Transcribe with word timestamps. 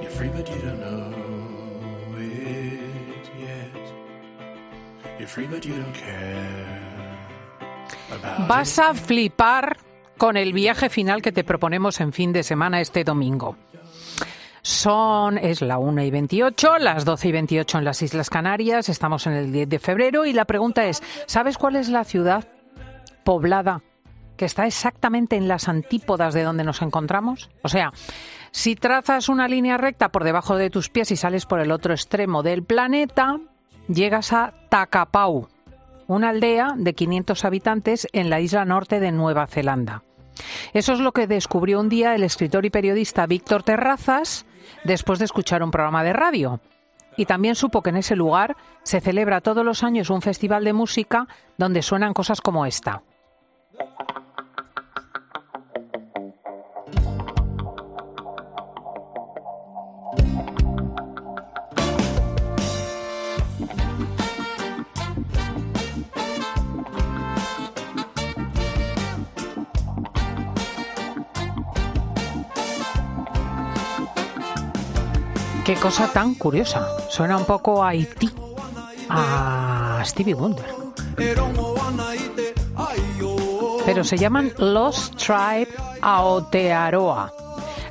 You're 0.00 0.10
free, 0.10 0.28
but 0.28 0.48
you 0.48 0.60
don't 0.62 0.80
know 0.80 2.18
it 2.18 3.30
yet. 3.38 5.18
You're 5.18 5.28
free, 5.28 5.46
but 5.46 5.64
you 5.64 5.74
don't 5.74 5.94
care 5.94 6.90
about 8.10 8.48
Vas 8.48 8.78
a 8.78 8.94
flipar 8.94 9.78
con 10.16 10.36
el 10.36 10.52
viaje 10.52 10.90
final 10.90 11.22
que 11.22 11.32
te 11.32 11.44
proponemos 11.44 12.00
en 12.00 12.12
fin 12.12 12.32
de 12.32 12.42
semana 12.42 12.80
este 12.80 13.04
domingo. 13.04 13.56
Son, 14.62 15.38
es 15.38 15.62
la 15.62 15.78
1 15.78 16.02
y 16.02 16.10
28, 16.10 16.78
las 16.78 17.06
12 17.06 17.28
y 17.28 17.32
28 17.32 17.78
en 17.78 17.84
las 17.84 18.02
Islas 18.02 18.28
Canarias, 18.28 18.90
estamos 18.90 19.26
en 19.26 19.32
el 19.32 19.50
10 19.50 19.68
de 19.70 19.78
febrero 19.78 20.26
y 20.26 20.34
la 20.34 20.44
pregunta 20.44 20.84
es, 20.84 21.02
¿sabes 21.26 21.56
cuál 21.56 21.76
es 21.76 21.88
la 21.88 22.04
ciudad 22.04 22.46
poblada 23.24 23.82
que 24.40 24.46
está 24.46 24.66
exactamente 24.66 25.36
en 25.36 25.48
las 25.48 25.68
antípodas 25.68 26.32
de 26.32 26.44
donde 26.44 26.64
nos 26.64 26.80
encontramos? 26.80 27.50
O 27.60 27.68
sea, 27.68 27.92
si 28.52 28.74
trazas 28.74 29.28
una 29.28 29.48
línea 29.48 29.76
recta 29.76 30.08
por 30.08 30.24
debajo 30.24 30.56
de 30.56 30.70
tus 30.70 30.88
pies 30.88 31.10
y 31.10 31.16
sales 31.16 31.44
por 31.44 31.60
el 31.60 31.70
otro 31.70 31.92
extremo 31.92 32.42
del 32.42 32.62
planeta, 32.62 33.38
llegas 33.86 34.32
a 34.32 34.54
Takapau, 34.70 35.48
una 36.06 36.30
aldea 36.30 36.72
de 36.74 36.94
500 36.94 37.44
habitantes 37.44 38.08
en 38.14 38.30
la 38.30 38.40
isla 38.40 38.64
norte 38.64 38.98
de 38.98 39.12
Nueva 39.12 39.46
Zelanda. 39.46 40.04
Eso 40.72 40.94
es 40.94 41.00
lo 41.00 41.12
que 41.12 41.26
descubrió 41.26 41.78
un 41.78 41.90
día 41.90 42.14
el 42.14 42.22
escritor 42.22 42.64
y 42.64 42.70
periodista 42.70 43.26
Víctor 43.26 43.62
Terrazas 43.62 44.46
después 44.84 45.18
de 45.18 45.26
escuchar 45.26 45.62
un 45.62 45.70
programa 45.70 46.02
de 46.02 46.14
radio. 46.14 46.60
Y 47.14 47.26
también 47.26 47.56
supo 47.56 47.82
que 47.82 47.90
en 47.90 47.98
ese 47.98 48.16
lugar 48.16 48.56
se 48.84 49.02
celebra 49.02 49.42
todos 49.42 49.66
los 49.66 49.84
años 49.84 50.08
un 50.08 50.22
festival 50.22 50.64
de 50.64 50.72
música 50.72 51.28
donde 51.58 51.82
suenan 51.82 52.14
cosas 52.14 52.40
como 52.40 52.64
esta. 52.64 53.02
Qué 75.70 75.76
cosa 75.76 76.12
tan 76.12 76.34
curiosa. 76.34 76.84
Suena 77.08 77.36
un 77.36 77.44
poco 77.44 77.84
a 77.84 77.90
Haití, 77.90 78.28
a 79.08 80.02
Stevie 80.04 80.34
Wonder. 80.34 80.66
Pero 83.86 84.02
se 84.02 84.18
llaman 84.18 84.52
Lost 84.58 85.14
Tribe 85.14 85.68
Aotearoa. 86.02 87.32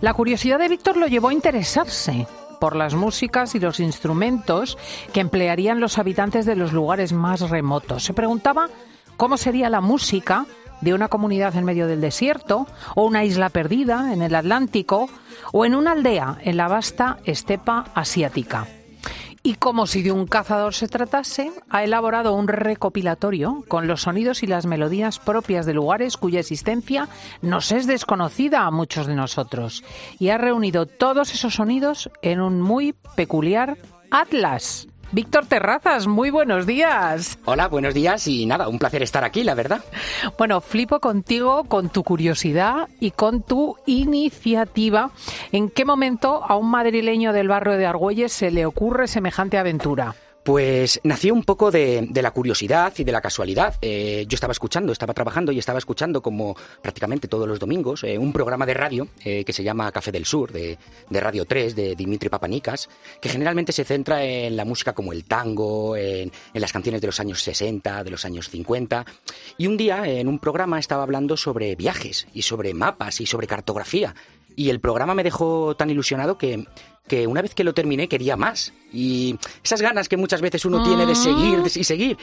La 0.02 0.14
curiosidad 0.14 0.60
de 0.60 0.68
Víctor 0.68 0.98
lo 0.98 1.08
llevó 1.08 1.30
a 1.30 1.34
interesarse 1.34 2.28
por 2.60 2.76
las 2.76 2.96
músicas 2.96 3.56
y 3.56 3.62
los 3.62 3.80
instrumentos 3.80 4.78
que 5.14 5.22
emplearían 5.22 5.80
los 5.80 5.98
habitantes 5.98 6.46
de 6.46 6.58
los 6.58 6.74
lugares 6.74 7.14
más 7.14 7.50
remotos. 7.50 8.04
Se 8.04 8.14
preguntaba 8.14 8.68
cómo 9.16 9.38
sería 9.38 9.70
la 9.70 9.80
música 9.80 10.46
de 10.82 10.94
una 10.94 11.08
comunidad 11.08 11.56
en 11.56 11.66
medio 11.66 11.88
del 11.88 12.02
desierto, 12.02 12.68
o 12.96 13.06
una 13.06 13.24
isla 13.24 13.50
perdida 13.50 14.14
en 14.14 14.22
el 14.22 14.36
Atlántico, 14.36 15.10
o 15.52 15.66
en 15.66 15.76
una 15.76 15.94
aldea 15.94 16.38
en 16.42 16.58
la 16.58 16.68
vasta 16.68 17.18
estepa 17.26 17.86
asiática. 17.94 18.68
Y 19.42 19.56
como 19.56 19.88
si 19.88 20.02
de 20.02 20.12
un 20.12 20.28
cazador 20.28 20.74
se 20.74 20.90
tratase, 20.90 21.52
ha 21.70 21.84
elaborado 21.84 22.34
un 22.34 22.50
recopilatorio 22.50 23.64
con 23.68 23.88
los 23.88 24.02
sonidos 24.02 24.44
y 24.44 24.48
las 24.48 24.66
melodías 24.66 25.18
propias 25.18 25.66
de 25.66 25.74
lugares 25.74 26.18
cuya 26.18 26.42
existencia 26.42 27.08
nos 27.42 27.72
es 27.72 27.88
desconocida 27.88 28.66
a 28.66 28.72
muchos 28.72 29.08
de 29.08 29.16
nosotros. 29.16 29.84
Y 30.20 30.30
ha 30.30 30.38
reunido 30.38 30.86
todos 30.86 31.34
esos 31.34 31.56
sonidos 31.56 32.12
en 32.22 32.42
un 32.42 32.62
muy 32.62 32.94
peculiar 33.16 33.78
atlas. 34.12 34.89
Víctor 35.11 35.47
Terrazas, 35.47 36.05
muy 36.05 36.30
buenos 36.30 36.67
días. 36.67 37.39
Hola, 37.45 37.67
buenos 37.67 37.95
días 37.95 38.27
y 38.27 38.45
nada, 38.45 38.67
un 38.67 38.77
placer 38.77 39.02
estar 39.02 39.23
aquí, 39.23 39.43
la 39.43 39.55
verdad. 39.55 39.83
Bueno, 40.37 40.61
flipo 40.61 40.99
contigo, 40.99 41.64
con 41.64 41.89
tu 41.89 42.03
curiosidad 42.03 42.87
y 42.99 43.11
con 43.11 43.42
tu 43.42 43.75
iniciativa. 43.87 45.09
¿En 45.52 45.70
qué 45.70 45.83
momento 45.83 46.43
a 46.43 46.58
un 46.58 46.70
madrileño 46.70 47.33
del 47.33 47.47
barrio 47.47 47.77
de 47.77 47.87
Argüelles 47.87 48.31
se 48.31 48.52
le 48.52 48.67
ocurre 48.67 49.08
semejante 49.08 49.58
aventura? 49.58 50.15
Pues 50.44 51.02
nació 51.04 51.33
un 51.33 51.44
poco 51.44 51.70
de, 51.70 52.08
la 52.14 52.32
curiosidad 52.32 52.94
y 52.98 53.04
de 53.04 53.11
la 53.11 53.22
casualidad. 53.22 53.76
Eh, 53.82 54.26
yo 54.27 54.36
estaba 54.36 54.52
escuchando, 54.52 54.94
estaba 54.94 55.14
trabajando 55.14 55.52
y 55.52 55.60
estaba 55.60 55.80
escuchando 55.80 56.22
como 56.22 56.55
prácticamente 56.82 57.27
todos 57.27 57.48
los 57.48 57.60
domingos 57.60 58.04
eh, 58.04 58.17
un 58.17 58.32
programa 58.32 58.66
de 58.66 58.73
radio 58.73 59.08
eh, 59.26 59.44
que 59.44 59.54
se 59.54 59.64
llama 59.64 59.92
Café 59.92 60.11
del 60.11 60.26
Sur, 60.26 60.52
de, 60.52 60.77
de, 61.10 61.20
Radio 61.20 61.45
3, 61.45 61.76
de 61.76 61.95
Dimitri 61.95 62.30
Papanicas, 62.30 62.89
que 63.22 63.30
generalmente 63.30 63.73
se 63.73 63.83
centra 63.83 64.23
en 64.23 64.55
la 64.55 64.66
música 64.66 64.94
como 64.94 65.11
el 65.11 65.26
tango, 65.26 65.95
en, 65.98 66.32
en, 66.54 66.61
las 66.61 66.71
canciones 66.71 67.02
de 67.02 67.08
los 67.08 67.20
años 67.20 67.42
60, 67.42 68.04
de 68.04 68.10
los 68.10 68.23
años 68.23 68.50
50. 68.50 69.06
Y 69.58 69.67
un 69.67 69.76
día 69.76 70.08
en 70.08 70.27
un 70.27 70.39
programa 70.39 70.80
estaba 70.80 71.04
hablando 71.04 71.36
sobre 71.36 71.76
viajes 71.76 72.27
y 72.33 72.44
sobre 72.44 72.73
mapas 72.73 73.20
y 73.20 73.26
sobre 73.26 73.45
cartografía. 73.45 74.16
Y 74.59 74.70
el 74.71 74.81
programa 74.81 75.15
me 75.15 75.23
dejó 75.23 75.73
tan 75.77 75.89
ilusionado 75.89 76.37
que, 76.37 76.65
que 77.08 77.27
una 77.27 77.42
vez 77.42 77.55
que 77.55 77.64
lo 77.64 77.73
terminé 77.73 78.09
quería 78.09 78.36
más. 78.36 78.73
Y 78.92 79.37
esas 79.64 79.81
ganas 79.81 80.09
que 80.09 80.17
muchas 80.17 80.42
veces 80.42 80.65
uno 80.65 80.83
tiene 80.83 81.05
de 81.05 81.15
seguir 81.15 81.64
de, 81.64 81.71
y 81.80 81.83
seguir. 81.86 82.17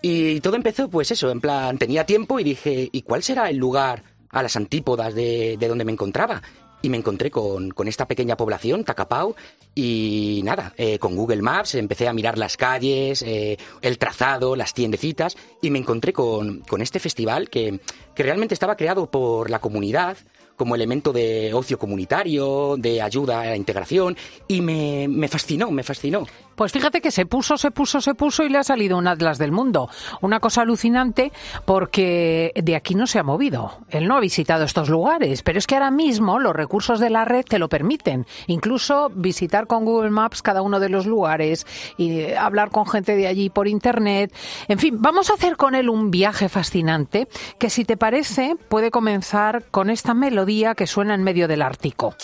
Y 0.00 0.40
todo 0.40 0.56
empezó, 0.56 0.88
pues 0.88 1.10
eso, 1.10 1.30
en 1.30 1.42
plan, 1.42 1.76
tenía 1.76 2.06
tiempo 2.06 2.40
y 2.40 2.44
dije, 2.44 2.88
¿y 2.90 3.02
cuál 3.02 3.22
será 3.22 3.50
el 3.50 3.58
lugar 3.58 4.04
a 4.30 4.42
las 4.42 4.56
antípodas 4.56 5.14
de, 5.14 5.58
de 5.60 5.68
donde 5.68 5.84
me 5.84 5.92
encontraba? 5.92 6.40
Y 6.80 6.88
me 6.88 6.96
encontré 6.96 7.30
con, 7.30 7.72
con, 7.72 7.86
esta 7.88 8.08
pequeña 8.08 8.38
población, 8.38 8.84
Tacapau, 8.84 9.34
y 9.74 10.40
nada, 10.44 10.72
eh, 10.78 10.98
con 10.98 11.14
Google 11.14 11.42
Maps 11.42 11.74
empecé 11.74 12.08
a 12.08 12.14
mirar 12.14 12.38
las 12.38 12.56
calles, 12.56 13.20
eh, 13.20 13.58
el 13.82 13.98
trazado, 13.98 14.56
las 14.56 14.72
tiendecitas, 14.72 15.36
y 15.60 15.68
me 15.68 15.78
encontré 15.78 16.14
con, 16.14 16.60
con 16.60 16.80
este 16.80 16.98
festival 16.98 17.50
que, 17.50 17.80
que 18.14 18.22
realmente 18.22 18.54
estaba 18.54 18.76
creado 18.76 19.10
por 19.10 19.50
la 19.50 19.58
comunidad, 19.58 20.16
como 20.56 20.74
elemento 20.74 21.12
de 21.12 21.52
ocio 21.54 21.78
comunitario, 21.78 22.76
de 22.78 23.02
ayuda 23.02 23.40
a 23.40 23.46
la 23.46 23.56
integración, 23.56 24.16
y 24.48 24.60
me, 24.60 25.08
me, 25.08 25.28
fascinó, 25.28 25.70
me 25.70 25.82
fascinó. 25.82 26.26
Pues 26.62 26.70
fíjate 26.70 27.00
que 27.00 27.10
se 27.10 27.26
puso, 27.26 27.58
se 27.58 27.72
puso, 27.72 28.00
se 28.00 28.14
puso 28.14 28.44
y 28.44 28.48
le 28.48 28.56
ha 28.56 28.62
salido 28.62 28.96
un 28.96 29.08
atlas 29.08 29.36
del 29.36 29.50
mundo. 29.50 29.90
Una 30.20 30.38
cosa 30.38 30.62
alucinante 30.62 31.32
porque 31.64 32.52
de 32.54 32.76
aquí 32.76 32.94
no 32.94 33.08
se 33.08 33.18
ha 33.18 33.24
movido. 33.24 33.80
Él 33.90 34.06
no 34.06 34.16
ha 34.16 34.20
visitado 34.20 34.62
estos 34.62 34.88
lugares, 34.88 35.42
pero 35.42 35.58
es 35.58 35.66
que 35.66 35.74
ahora 35.74 35.90
mismo 35.90 36.38
los 36.38 36.54
recursos 36.54 37.00
de 37.00 37.10
la 37.10 37.24
red 37.24 37.44
te 37.44 37.58
lo 37.58 37.68
permiten. 37.68 38.26
Incluso 38.46 39.10
visitar 39.12 39.66
con 39.66 39.84
Google 39.84 40.10
Maps 40.10 40.40
cada 40.40 40.62
uno 40.62 40.78
de 40.78 40.88
los 40.88 41.04
lugares 41.04 41.66
y 41.96 42.30
hablar 42.30 42.70
con 42.70 42.86
gente 42.86 43.16
de 43.16 43.26
allí 43.26 43.50
por 43.50 43.66
internet. 43.66 44.32
En 44.68 44.78
fin, 44.78 45.02
vamos 45.02 45.30
a 45.30 45.34
hacer 45.34 45.56
con 45.56 45.74
él 45.74 45.88
un 45.88 46.12
viaje 46.12 46.48
fascinante 46.48 47.26
que 47.58 47.70
si 47.70 47.84
te 47.84 47.96
parece 47.96 48.54
puede 48.68 48.92
comenzar 48.92 49.64
con 49.72 49.90
esta 49.90 50.14
melodía 50.14 50.76
que 50.76 50.86
suena 50.86 51.16
en 51.16 51.24
medio 51.24 51.48
del 51.48 51.60
Ártico. 51.60 52.14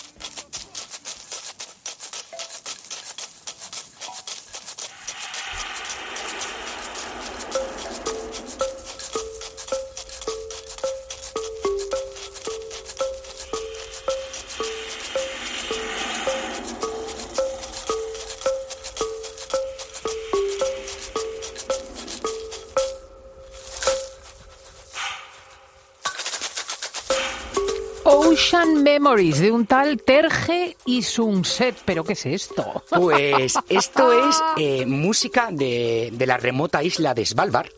Memories 29.08 29.40
de 29.40 29.50
un 29.50 29.64
tal 29.64 30.02
Terge 30.02 30.76
y 30.84 31.00
Sunset. 31.00 31.74
¿Pero 31.86 32.04
qué 32.04 32.12
es 32.12 32.26
esto? 32.26 32.84
Pues 32.90 33.54
esto 33.70 34.12
es 34.12 34.36
eh, 34.58 34.84
música 34.84 35.48
de, 35.50 36.10
de, 36.12 36.26
la 36.26 36.36
remota 36.36 36.82
isla 36.82 37.14
de 37.14 37.24
Svalbard 37.24 37.70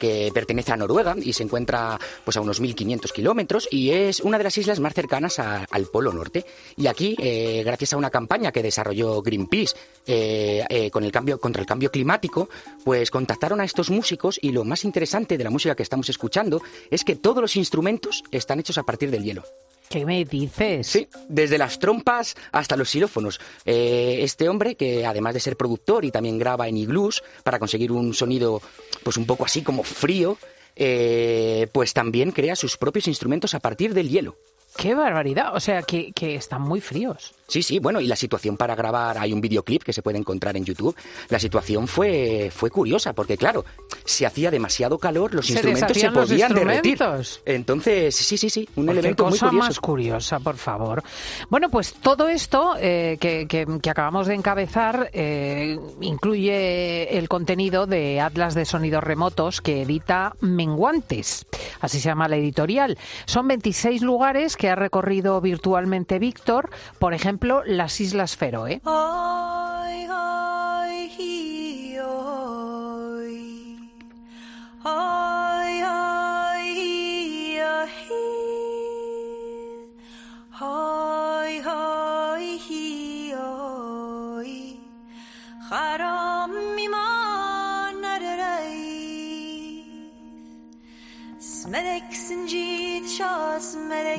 que 0.00 0.30
pertenece 0.32 0.72
a 0.72 0.78
Noruega 0.78 1.14
y 1.22 1.34
se 1.34 1.42
encuentra 1.42 1.98
pues 2.24 2.38
a 2.38 2.40
unos 2.40 2.62
1.500 2.62 3.12
kilómetros 3.12 3.68
y 3.70 3.90
es 3.90 4.20
una 4.20 4.38
de 4.38 4.44
las 4.44 4.56
islas 4.56 4.80
más 4.80 4.94
cercanas 4.94 5.38
a, 5.38 5.66
al 5.70 5.84
Polo 5.86 6.10
Norte. 6.10 6.46
Y 6.78 6.86
aquí, 6.86 7.14
eh, 7.18 7.62
gracias 7.66 7.92
a 7.92 7.98
una 7.98 8.08
campaña 8.08 8.50
que 8.50 8.62
desarrolló 8.62 9.20
Greenpeace 9.20 9.76
eh, 10.06 10.64
eh, 10.70 10.90
con 10.90 11.04
el 11.04 11.12
cambio, 11.12 11.38
contra 11.38 11.60
el 11.60 11.66
cambio 11.66 11.90
climático, 11.90 12.48
pues 12.82 13.10
contactaron 13.10 13.60
a 13.60 13.64
estos 13.64 13.90
músicos 13.90 14.38
y 14.40 14.52
lo 14.52 14.64
más 14.64 14.84
interesante 14.84 15.36
de 15.36 15.44
la 15.44 15.50
música 15.50 15.74
que 15.74 15.82
estamos 15.82 16.08
escuchando 16.08 16.62
es 16.90 17.04
que 17.04 17.14
todos 17.14 17.42
los 17.42 17.56
instrumentos 17.56 18.24
están 18.30 18.58
hechos 18.58 18.78
a 18.78 18.84
partir 18.84 19.10
del 19.10 19.22
hielo. 19.22 19.44
¿Qué 19.88 20.04
me 20.04 20.24
dices? 20.24 20.86
Sí, 20.86 21.08
desde 21.28 21.56
las 21.56 21.78
trompas 21.78 22.36
hasta 22.52 22.76
los 22.76 22.90
xilófonos. 22.90 23.40
Eh, 23.64 24.18
este 24.20 24.48
hombre, 24.48 24.74
que 24.74 25.06
además 25.06 25.34
de 25.34 25.40
ser 25.40 25.56
productor 25.56 26.04
y 26.04 26.10
también 26.10 26.38
graba 26.38 26.68
en 26.68 26.76
iglús 26.76 27.22
para 27.42 27.58
conseguir 27.58 27.92
un 27.92 28.12
sonido 28.12 28.60
pues 29.02 29.16
un 29.16 29.24
poco 29.24 29.44
así 29.46 29.62
como 29.62 29.82
frío, 29.82 30.36
eh, 30.76 31.68
pues 31.72 31.94
también 31.94 32.32
crea 32.32 32.54
sus 32.54 32.76
propios 32.76 33.08
instrumentos 33.08 33.54
a 33.54 33.60
partir 33.60 33.94
del 33.94 34.10
hielo. 34.10 34.36
¡Qué 34.76 34.94
barbaridad! 34.94 35.54
O 35.56 35.60
sea, 35.60 35.82
que, 35.82 36.12
que 36.12 36.34
están 36.34 36.62
muy 36.62 36.80
fríos. 36.80 37.34
Sí, 37.48 37.62
sí, 37.62 37.78
bueno, 37.78 38.00
y 38.00 38.06
la 38.06 38.14
situación 38.14 38.56
para 38.58 38.74
grabar, 38.76 39.16
hay 39.18 39.32
un 39.32 39.40
videoclip 39.40 39.82
que 39.82 39.92
se 39.94 40.02
puede 40.02 40.18
encontrar 40.18 40.56
en 40.58 40.64
YouTube. 40.66 40.94
La 41.30 41.38
situación 41.38 41.88
fue, 41.88 42.50
fue 42.54 42.70
curiosa, 42.70 43.14
porque 43.14 43.38
claro, 43.38 43.64
si 44.04 44.26
hacía 44.26 44.50
demasiado 44.50 44.98
calor, 44.98 45.34
los 45.34 45.46
Se 45.46 45.54
instrumentos 45.54 45.96
se 45.96 46.10
podían 46.10 46.52
derretir. 46.52 46.98
Entonces, 47.46 48.14
sí, 48.14 48.36
sí, 48.36 48.50
sí, 48.50 48.68
un 48.76 48.90
elemento 48.90 49.24
muy 49.26 49.38
curioso. 49.38 49.56
más 49.66 49.80
curiosa, 49.80 50.38
por 50.40 50.56
favor. 50.58 51.02
Bueno, 51.48 51.70
pues 51.70 51.94
todo 51.94 52.28
esto 52.28 52.74
eh, 52.78 53.16
que, 53.18 53.46
que- 53.48 53.66
que 53.82 53.90
acabamos 53.90 54.26
de 54.26 54.34
encabezar 54.34 55.08
eh, 55.14 55.78
incluye 56.02 57.16
el 57.18 57.28
contenido 57.28 57.86
de 57.86 58.20
Atlas 58.20 58.54
de 58.54 58.66
Sonidos 58.66 59.02
Remotos 59.02 59.60
que 59.62 59.82
edita 59.82 60.34
Menguantes, 60.40 61.46
así 61.80 61.98
se 62.00 62.08
llama 62.10 62.28
la 62.28 62.36
editorial. 62.36 62.98
Son 63.24 63.48
26 63.48 64.02
lugares 64.02 64.56
que 64.56 64.68
ha 64.68 64.74
recorrido 64.74 65.40
virtualmente 65.40 66.18
Víctor, 66.18 66.68
por 66.98 67.14
ejemplo, 67.14 67.37
ejemplo, 67.38 67.62
las 67.66 68.00
Islas 68.00 68.36
Feroe. 68.36 68.80
Oh, 68.84 69.84
oh. 70.10 70.47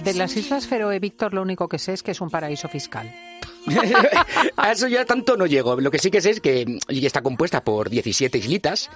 De 0.04 0.14
las. 0.14 0.36
Islas 0.38 0.68
Feroe, 0.68 1.00
Víctor, 1.00 1.34
lo 1.34 1.42
único 1.42 1.68
que 1.68 1.80
sé 1.80 1.94
es 1.94 2.04
que 2.04 2.12
es 2.12 2.22
un 2.22 2.30
paraíso 2.30 2.68
fiscal. 2.68 3.12
a 4.58 4.72
eso 4.72 4.88
ya 4.88 5.06
tanto 5.06 5.38
no 5.38 5.46
llego. 5.46 5.80
Lo 5.80 5.92
que 5.92 6.00
sí 6.00 6.12
que 6.12 6.22
sé 6.22 6.32
es 6.32 6.42
que 6.42 6.66
mm, 6.66 7.06
está 7.06 7.22
compuesta 7.22 7.64
por 7.64 7.90
17 7.90 8.38
islitas 8.38 8.90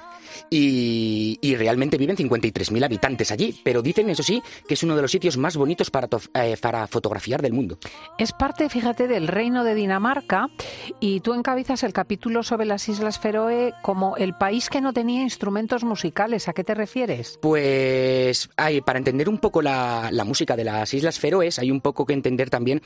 y, 0.50 1.38
y 1.42 1.56
realmente 1.56 1.98
viven 1.98 2.16
53.000 2.16 2.84
habitantes 2.84 3.32
allí. 3.32 3.60
Pero 3.64 3.82
dicen, 3.82 4.10
eso 4.10 4.24
sí, 4.24 4.42
que 4.68 4.74
es 4.74 4.84
uno 4.84 4.96
de 4.96 5.02
los 5.02 5.12
sitios 5.12 5.38
más 5.38 5.58
bonitos 5.58 5.90
para, 5.90 6.08
eh, 6.34 6.58
para 6.60 6.88
fotografiar 6.88 7.42
del 7.42 7.54
mundo. 7.54 7.78
Es 8.18 8.32
parte, 8.32 8.70
fíjate, 8.70 9.08
del 9.08 9.28
reino 9.28 9.64
de 9.64 9.76
Dinamarca 9.76 10.48
y 11.00 11.20
tú 11.22 11.34
encabezas 11.34 11.84
el 11.84 11.94
capítulo 11.94 12.44
sobre 12.44 12.66
las 12.66 12.88
Islas 12.90 13.20
Feroe 13.20 13.74
como 13.82 14.18
el 14.18 14.34
país 14.34 14.70
que 14.70 14.82
no 14.82 14.94
tenía 14.94 15.22
instrumentos 15.22 15.84
musicales. 15.84 16.48
¿A 16.48 16.54
qué 16.54 16.64
te 16.64 16.74
refieres? 16.74 17.40
Pues 17.42 18.50
hay, 18.58 18.82
para 18.82 19.00
entender 19.00 19.30
un 19.30 19.38
poco 19.38 19.62
la, 19.62 20.10
la 20.12 20.24
música 20.24 20.56
de 20.56 20.64
las 20.64 20.94
Islas 20.94 21.20
Feroes, 21.20 21.60
hay 21.60 21.72
un 21.72 21.82
poco 21.82 22.06
que 22.06 22.14
entender 22.14 22.50
también 22.50 22.82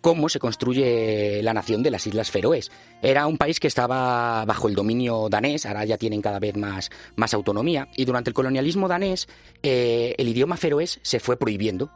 cómo 0.00 0.28
se 0.28 0.38
construye 0.38 1.29
la 1.42 1.54
nación 1.54 1.82
de 1.82 1.90
las 1.90 2.06
Islas 2.06 2.30
Feroes. 2.30 2.70
Era 3.02 3.26
un 3.26 3.38
país 3.38 3.60
que 3.60 3.68
estaba 3.68 4.44
bajo 4.44 4.68
el 4.68 4.74
dominio 4.74 5.28
danés, 5.28 5.66
ahora 5.66 5.84
ya 5.84 5.98
tienen 5.98 6.20
cada 6.22 6.38
vez 6.38 6.56
más, 6.56 6.90
más 7.16 7.34
autonomía, 7.34 7.88
y 7.96 8.04
durante 8.04 8.30
el 8.30 8.34
colonialismo 8.34 8.88
danés 8.88 9.28
eh, 9.62 10.14
el 10.18 10.28
idioma 10.28 10.56
feroés 10.56 11.00
se 11.02 11.20
fue 11.20 11.36
prohibiendo 11.36 11.90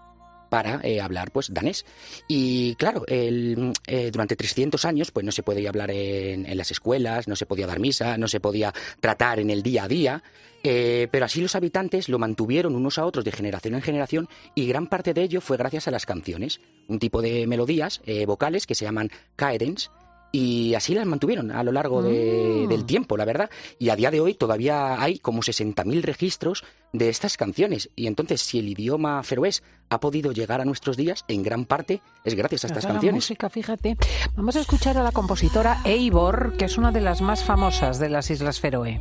para 0.55 0.79
eh, 0.85 1.01
hablar 1.01 1.33
pues 1.33 1.53
danés. 1.53 1.85
Y 2.29 2.77
claro 2.77 3.05
el, 3.09 3.73
eh, 3.89 4.13
durante 4.13 4.37
300 4.37 4.85
años 4.85 5.11
pues 5.11 5.27
no 5.27 5.33
se 5.33 5.43
podía 5.43 5.69
hablar 5.69 5.91
en, 5.91 6.47
en 6.47 6.57
las 6.57 6.71
escuelas 6.71 7.27
no 7.27 7.35
se 7.35 7.45
podía 7.45 7.67
dar 7.67 7.81
misa 7.81 8.17
no 8.19 8.29
se 8.29 8.39
podía 8.39 8.73
tratar 9.01 9.41
en 9.41 9.51
el 9.51 9.65
día 9.65 9.83
a 9.83 9.89
día 9.89 10.23
eh, 10.67 11.09
pero 11.11 11.27
así 11.27 11.43
los 11.43 11.55
habitantes 11.55 12.09
lo 12.09 12.19
mantuvieron 12.19 12.75
unos 12.75 12.99
a 12.99 13.05
otros 13.05 13.23
de 13.25 13.33
generación 13.33 13.75
en 13.75 13.83
generación 13.83 14.29
y 14.55 14.67
gran 14.67 14.87
parte 14.87 15.13
de 15.13 15.23
ello 15.23 15.43
fue 15.43 15.59
gracias 15.59 15.89
a 15.89 15.91
las 15.91 16.07
canciones. 16.07 16.61
Un 16.89 16.99
tipo 16.99 17.21
de 17.21 17.47
melodías 17.47 18.01
eh, 18.07 18.25
vocales 18.25 18.67
que 18.67 18.75
se 18.75 18.87
llaman 18.87 19.11
cadence 19.37 19.91
y 20.37 20.75
así 20.75 20.95
las 20.95 21.07
mantuvieron 21.07 21.53
a 21.53 21.63
lo 21.63 21.71
largo 21.71 22.03
de- 22.03 22.65
Mm. 22.65 22.69
del 22.69 22.85
tiempo, 22.87 23.17
la 23.17 23.25
verdad. 23.25 23.49
Y 23.79 23.91
a 23.91 23.95
día 23.97 24.11
de 24.11 24.21
hoy 24.21 24.35
todavía 24.35 25.01
hay 25.01 25.21
como 25.21 25.43
60.000 25.43 26.03
registros 26.03 26.65
de 26.93 27.09
estas 27.09 27.37
canciones. 27.37 27.91
Y 27.95 28.09
entonces, 28.09 28.41
si 28.41 28.59
el 28.59 28.69
idioma 28.69 29.23
feroés 29.23 29.63
ha 29.91 30.01
podido 30.01 30.33
llegar 30.33 30.61
a 30.61 30.65
nuestros 30.65 30.97
días, 30.97 31.25
en 31.29 31.45
gran 31.45 31.67
parte 31.67 32.01
es 32.25 32.35
gracias 32.35 32.65
a 32.65 32.67
estas 32.67 32.83
Gracias 32.85 32.85
la 32.85 32.95
canciones. 32.95 33.15
música, 33.17 33.49
fíjate. 33.49 33.97
Vamos 34.35 34.57
a 34.57 34.61
escuchar 34.61 34.99
a 34.99 35.05
la 35.05 35.13
compositora 35.13 35.81
Eivor, 35.85 36.57
que 36.57 36.65
es 36.65 36.79
una 36.79 36.91
de 36.91 37.01
las 37.01 37.21
más 37.21 37.45
famosas 37.45 38.01
de 38.01 38.09
las 38.09 38.29
Islas 38.31 38.59
Feroe. 38.59 39.01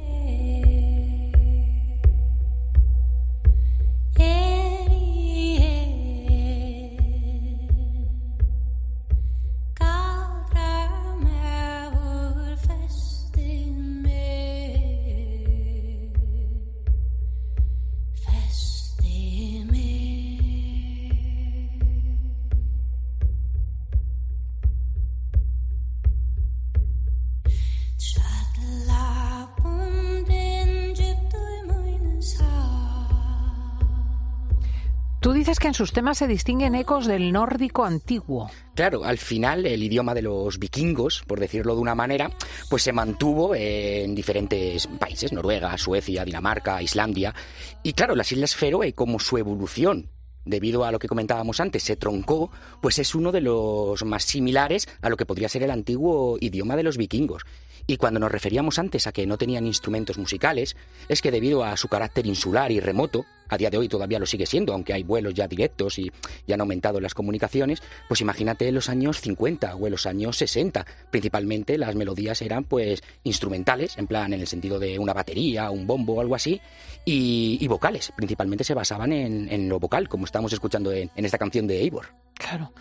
Que 35.64 35.70
en 35.70 35.74
sus 35.74 35.94
temas 35.94 36.18
se 36.18 36.28
distinguen 36.28 36.76
ecos 36.76 37.08
del 37.08 37.32
nórdico 37.32 37.86
antiguo. 37.86 38.52
Claro, 38.76 39.06
al 39.06 39.18
final 39.18 39.66
el 39.66 39.82
idioma 39.82 40.14
de 40.14 40.22
los 40.22 40.60
vikingos, 40.60 41.24
por 41.26 41.40
decirlo 41.40 41.74
de 41.74 41.80
una 41.80 41.96
manera, 41.96 42.32
pues 42.70 42.84
se 42.84 42.92
mantuvo 42.92 43.56
en 43.56 44.14
diferentes 44.14 44.88
países, 45.00 45.32
Noruega, 45.32 45.78
Suecia, 45.78 46.26
Dinamarca, 46.26 46.82
Islandia. 46.82 47.34
Y 47.82 47.94
claro, 47.94 48.14
las 48.14 48.30
Islas 48.34 48.56
Feroe, 48.56 48.92
como 48.92 49.20
su 49.20 49.38
evolución, 49.38 50.10
debido 50.46 50.86
a 50.86 50.92
lo 50.92 51.00
que 51.00 51.08
comentábamos 51.08 51.60
antes, 51.60 51.84
se 51.84 51.96
troncó, 51.96 52.52
pues 52.82 53.00
es 53.00 53.16
uno 53.16 53.32
de 53.32 53.42
los 53.42 54.04
más 54.06 54.24
similares 54.24 54.88
a 55.02 55.10
lo 55.10 55.18
que 55.18 55.26
podría 55.26 55.50
ser 55.50 55.64
el 55.64 55.72
antiguo 55.72 56.38
idioma 56.40 56.76
de 56.76 56.84
los 56.84 56.98
vikingos. 56.98 57.44
Y 57.86 57.98
cuando 57.98 58.20
nos 58.20 58.32
referíamos 58.32 58.80
antes 58.80 59.08
a 59.08 59.12
que 59.12 59.28
no 59.28 59.38
tenían 59.38 59.68
instrumentos 59.68 60.18
musicales, 60.18 60.78
es 61.10 61.22
que 61.22 61.32
debido 61.32 61.66
a 61.66 61.76
su 61.76 61.90
carácter 61.90 62.26
insular 62.26 62.72
y 62.72 62.80
remoto, 62.80 63.26
a 63.50 63.58
día 63.58 63.70
de 63.70 63.78
hoy 63.78 63.90
todavía 63.90 64.20
lo 64.20 64.26
sigue 64.26 64.46
siendo, 64.46 64.74
aunque 64.74 64.94
hay 64.94 65.04
vuelos 65.04 65.34
ya 65.34 65.48
directos 65.48 66.00
y 66.00 66.10
ya 66.48 66.56
han 66.56 66.62
aumentado 66.62 67.02
las 67.02 67.14
comunicaciones, 67.14 67.84
pues 68.08 68.22
imagínate 68.22 68.68
en 68.70 68.76
los 68.76 68.88
años 68.88 69.20
50 69.20 69.76
o 69.76 69.86
en 69.86 69.92
los 69.92 70.06
años 70.06 70.38
60, 70.38 70.86
principalmente 71.12 71.78
las 71.78 71.94
melodías 71.96 72.42
eran 72.42 72.64
pues 72.64 73.04
instrumentales, 73.24 73.98
en 73.98 74.08
plan 74.08 74.32
en 74.32 74.40
el 74.40 74.48
sentido 74.48 74.80
de 74.80 74.98
una 74.98 75.14
batería, 75.14 75.70
un 75.70 75.86
bombo 75.86 76.14
o 76.14 76.22
algo 76.22 76.36
así, 76.36 76.62
y, 77.06 77.68
vocales, 77.68 78.14
principalmente 78.16 78.64
se 78.64 78.74
basaban 78.74 79.12
en, 79.12 79.52
en 79.52 79.68
lo 79.68 79.80
vocal, 79.80 80.08
como 80.08 80.26
estamos 80.34 80.52
escuchando 80.52 80.92
en, 80.92 81.12
en 81.16 81.26
esta 81.26 81.38
canción 81.38 81.68
de 81.68 81.80
Eivor. 81.80 82.08
Claro. 82.34 82.74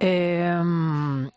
Eh, 0.00 0.50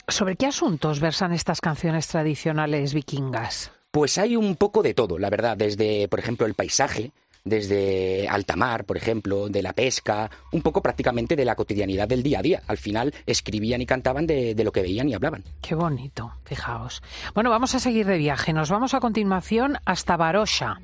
¿Sobre 0.07 0.37
qué 0.37 0.45
asuntos 0.47 1.01
versan 1.01 1.33
estas 1.33 1.59
canciones 1.59 2.07
tradicionales 2.07 2.93
vikingas? 2.93 3.71
Pues 3.91 4.17
hay 4.17 4.37
un 4.37 4.55
poco 4.55 4.81
de 4.81 4.93
todo, 4.93 5.19
la 5.19 5.29
verdad, 5.29 5.57
desde, 5.57 6.07
por 6.07 6.19
ejemplo, 6.19 6.45
el 6.45 6.53
paisaje, 6.53 7.11
desde 7.43 8.27
alta 8.29 8.55
mar, 8.55 8.85
por 8.85 8.95
ejemplo, 8.95 9.49
de 9.49 9.61
la 9.61 9.73
pesca, 9.73 10.31
un 10.53 10.61
poco 10.61 10.81
prácticamente 10.81 11.35
de 11.35 11.43
la 11.43 11.55
cotidianidad 11.55 12.07
del 12.07 12.23
día 12.23 12.39
a 12.39 12.41
día. 12.41 12.63
Al 12.67 12.77
final 12.77 13.13
escribían 13.25 13.81
y 13.81 13.85
cantaban 13.85 14.27
de, 14.27 14.55
de 14.55 14.63
lo 14.63 14.71
que 14.71 14.81
veían 14.81 15.09
y 15.09 15.13
hablaban. 15.13 15.43
Qué 15.61 15.75
bonito, 15.75 16.31
fijaos. 16.45 17.01
Bueno, 17.33 17.49
vamos 17.49 17.75
a 17.75 17.79
seguir 17.79 18.05
de 18.05 18.17
viaje. 18.17 18.53
Nos 18.53 18.69
vamos 18.69 18.93
a 18.93 19.01
continuación 19.01 19.77
hasta 19.85 20.15
Barosha. 20.15 20.79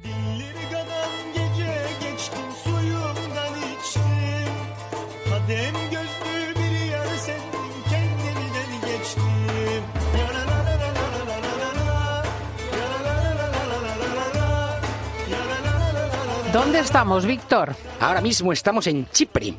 ¿Dónde 16.63 16.79
estamos, 16.79 17.25
Víctor? 17.25 17.75
Ahora 17.99 18.21
mismo 18.21 18.53
estamos 18.53 18.87
en 18.87 19.05
Chipre. 19.09 19.53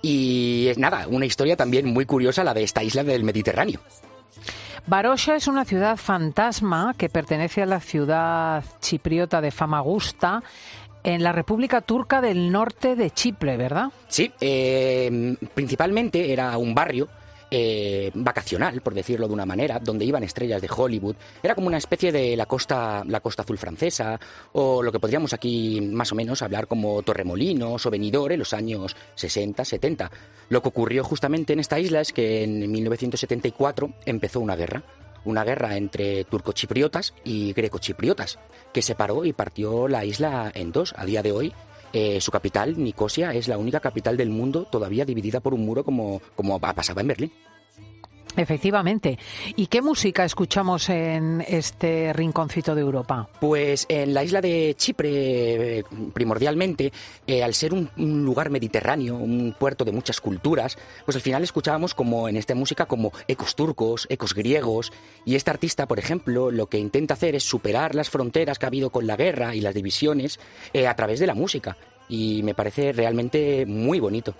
Y 0.00 0.68
es 0.68 0.78
nada, 0.78 1.06
una 1.06 1.26
historia 1.26 1.54
también 1.54 1.92
muy 1.92 2.06
curiosa 2.06 2.42
la 2.42 2.54
de 2.54 2.62
esta 2.62 2.82
isla 2.82 3.04
del 3.04 3.24
Mediterráneo. 3.24 3.78
Barosha 4.86 5.36
es 5.36 5.48
una 5.48 5.66
ciudad 5.66 5.98
fantasma 5.98 6.94
que 6.96 7.10
pertenece 7.10 7.60
a 7.60 7.66
la 7.66 7.78
ciudad 7.78 8.64
chipriota 8.80 9.42
de 9.42 9.50
Famagusta 9.50 10.42
en 11.04 11.22
la 11.22 11.32
República 11.32 11.82
Turca 11.82 12.22
del 12.22 12.50
Norte 12.50 12.96
de 12.96 13.10
Chipre, 13.10 13.58
¿verdad? 13.58 13.90
Sí, 14.08 14.32
eh, 14.40 15.36
principalmente 15.52 16.32
era 16.32 16.56
un 16.56 16.74
barrio 16.74 17.06
eh, 17.50 18.10
vacacional, 18.14 18.80
por 18.80 18.94
decirlo 18.94 19.26
de 19.26 19.34
una 19.34 19.46
manera, 19.46 19.78
donde 19.78 20.04
iban 20.04 20.22
estrellas 20.22 20.62
de 20.62 20.68
Hollywood. 20.74 21.16
Era 21.42 21.54
como 21.54 21.66
una 21.66 21.78
especie 21.78 22.12
de 22.12 22.36
la 22.36 22.46
costa, 22.46 23.02
la 23.06 23.20
costa 23.20 23.42
azul 23.42 23.58
francesa, 23.58 24.18
o 24.52 24.82
lo 24.82 24.92
que 24.92 25.00
podríamos 25.00 25.32
aquí 25.32 25.80
más 25.80 26.12
o 26.12 26.14
menos 26.14 26.42
hablar 26.42 26.66
como 26.66 27.02
Torremolinos 27.02 27.84
o 27.84 27.90
Benidorm 27.90 28.32
en 28.32 28.38
los 28.38 28.52
años 28.52 28.96
60, 29.14 29.64
70. 29.64 30.10
Lo 30.48 30.62
que 30.62 30.68
ocurrió 30.68 31.04
justamente 31.04 31.52
en 31.52 31.60
esta 31.60 31.78
isla 31.78 32.00
es 32.00 32.12
que 32.12 32.44
en 32.44 32.70
1974 32.70 33.94
empezó 34.06 34.40
una 34.40 34.56
guerra 34.56 34.82
una 35.24 35.44
guerra 35.44 35.76
entre 35.76 36.24
turcochipriotas 36.24 37.14
y 37.24 37.52
grecochipriotas, 37.52 38.38
que 38.72 38.82
separó 38.82 39.24
y 39.24 39.32
partió 39.32 39.88
la 39.88 40.04
isla 40.04 40.50
en 40.54 40.72
dos. 40.72 40.94
A 40.96 41.04
día 41.04 41.22
de 41.22 41.32
hoy, 41.32 41.52
eh, 41.92 42.20
su 42.20 42.30
capital, 42.30 42.82
Nicosia, 42.82 43.32
es 43.34 43.48
la 43.48 43.58
única 43.58 43.80
capital 43.80 44.16
del 44.16 44.30
mundo 44.30 44.64
todavía 44.64 45.04
dividida 45.04 45.40
por 45.40 45.54
un 45.54 45.64
muro 45.64 45.84
como, 45.84 46.20
como 46.36 46.58
pasaba 46.60 47.00
en 47.00 47.08
Berlín. 47.08 47.32
Efectivamente. 48.36 49.18
¿Y 49.56 49.66
qué 49.66 49.82
música 49.82 50.24
escuchamos 50.24 50.88
en 50.88 51.44
este 51.46 52.12
rinconcito 52.12 52.74
de 52.74 52.80
Europa? 52.80 53.28
Pues 53.40 53.86
en 53.88 54.14
la 54.14 54.24
isla 54.24 54.40
de 54.40 54.74
Chipre, 54.76 55.78
eh, 55.78 55.84
primordialmente, 56.12 56.92
eh, 57.26 57.42
al 57.42 57.54
ser 57.54 57.74
un, 57.74 57.90
un 57.96 58.24
lugar 58.24 58.50
mediterráneo, 58.50 59.16
un 59.16 59.54
puerto 59.58 59.84
de 59.84 59.92
muchas 59.92 60.20
culturas, 60.20 60.78
pues 61.04 61.16
al 61.16 61.22
final 61.22 61.42
escuchábamos 61.42 61.94
como 61.94 62.28
en 62.28 62.36
esta 62.36 62.54
música 62.54 62.86
como 62.86 63.12
ecos 63.28 63.54
turcos, 63.56 64.06
ecos 64.10 64.34
griegos, 64.34 64.92
y 65.24 65.34
este 65.34 65.50
artista, 65.50 65.86
por 65.86 65.98
ejemplo, 65.98 66.50
lo 66.50 66.66
que 66.66 66.78
intenta 66.78 67.14
hacer 67.14 67.34
es 67.34 67.44
superar 67.44 67.94
las 67.94 68.10
fronteras 68.10 68.58
que 68.58 68.66
ha 68.66 68.68
habido 68.68 68.90
con 68.90 69.06
la 69.06 69.16
guerra 69.16 69.54
y 69.54 69.60
las 69.60 69.74
divisiones 69.74 70.38
eh, 70.72 70.86
a 70.86 70.96
través 70.96 71.20
de 71.20 71.26
la 71.26 71.34
música, 71.34 71.76
y 72.08 72.42
me 72.42 72.54
parece 72.54 72.92
realmente 72.92 73.66
muy 73.66 74.00
bonito. 74.00 74.34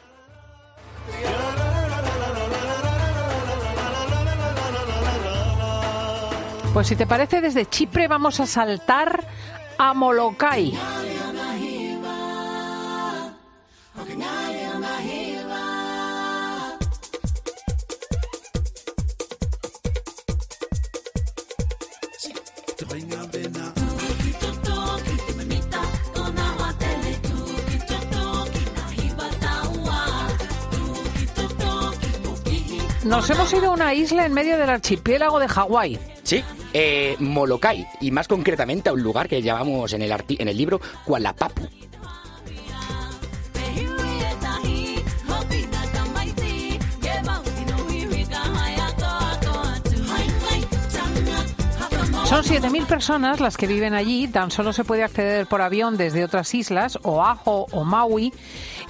Pues 6.72 6.86
si 6.86 6.94
te 6.94 7.04
parece, 7.04 7.40
desde 7.40 7.66
Chipre 7.66 8.06
vamos 8.06 8.38
a 8.38 8.46
saltar 8.46 9.24
a 9.76 9.92
Molokai. 9.92 10.72
Nos 33.04 33.28
hemos 33.28 33.52
ido 33.52 33.66
a 33.66 33.74
una 33.74 33.92
isla 33.92 34.24
en 34.24 34.32
medio 34.32 34.56
del 34.56 34.70
archipiélago 34.70 35.40
de 35.40 35.48
Hawái. 35.48 35.98
Sí, 36.22 36.44
eh, 36.72 37.16
Molokai, 37.18 37.86
y 38.00 38.10
más 38.10 38.28
concretamente 38.28 38.88
a 38.90 38.92
un 38.92 39.02
lugar 39.02 39.28
que 39.28 39.42
llamamos 39.42 39.92
en 39.92 40.02
el, 40.02 40.12
en 40.28 40.48
el 40.48 40.56
libro 40.56 40.80
Kualapapu. 41.04 41.68
Son 52.30 52.44
7.000 52.44 52.86
personas 52.86 53.40
las 53.40 53.56
que 53.56 53.66
viven 53.66 53.92
allí, 53.92 54.28
tan 54.28 54.52
solo 54.52 54.72
se 54.72 54.84
puede 54.84 55.02
acceder 55.02 55.48
por 55.48 55.62
avión 55.62 55.96
desde 55.96 56.24
otras 56.24 56.54
islas, 56.54 56.96
Oahu 57.02 57.66
o 57.72 57.84
Maui. 57.84 58.32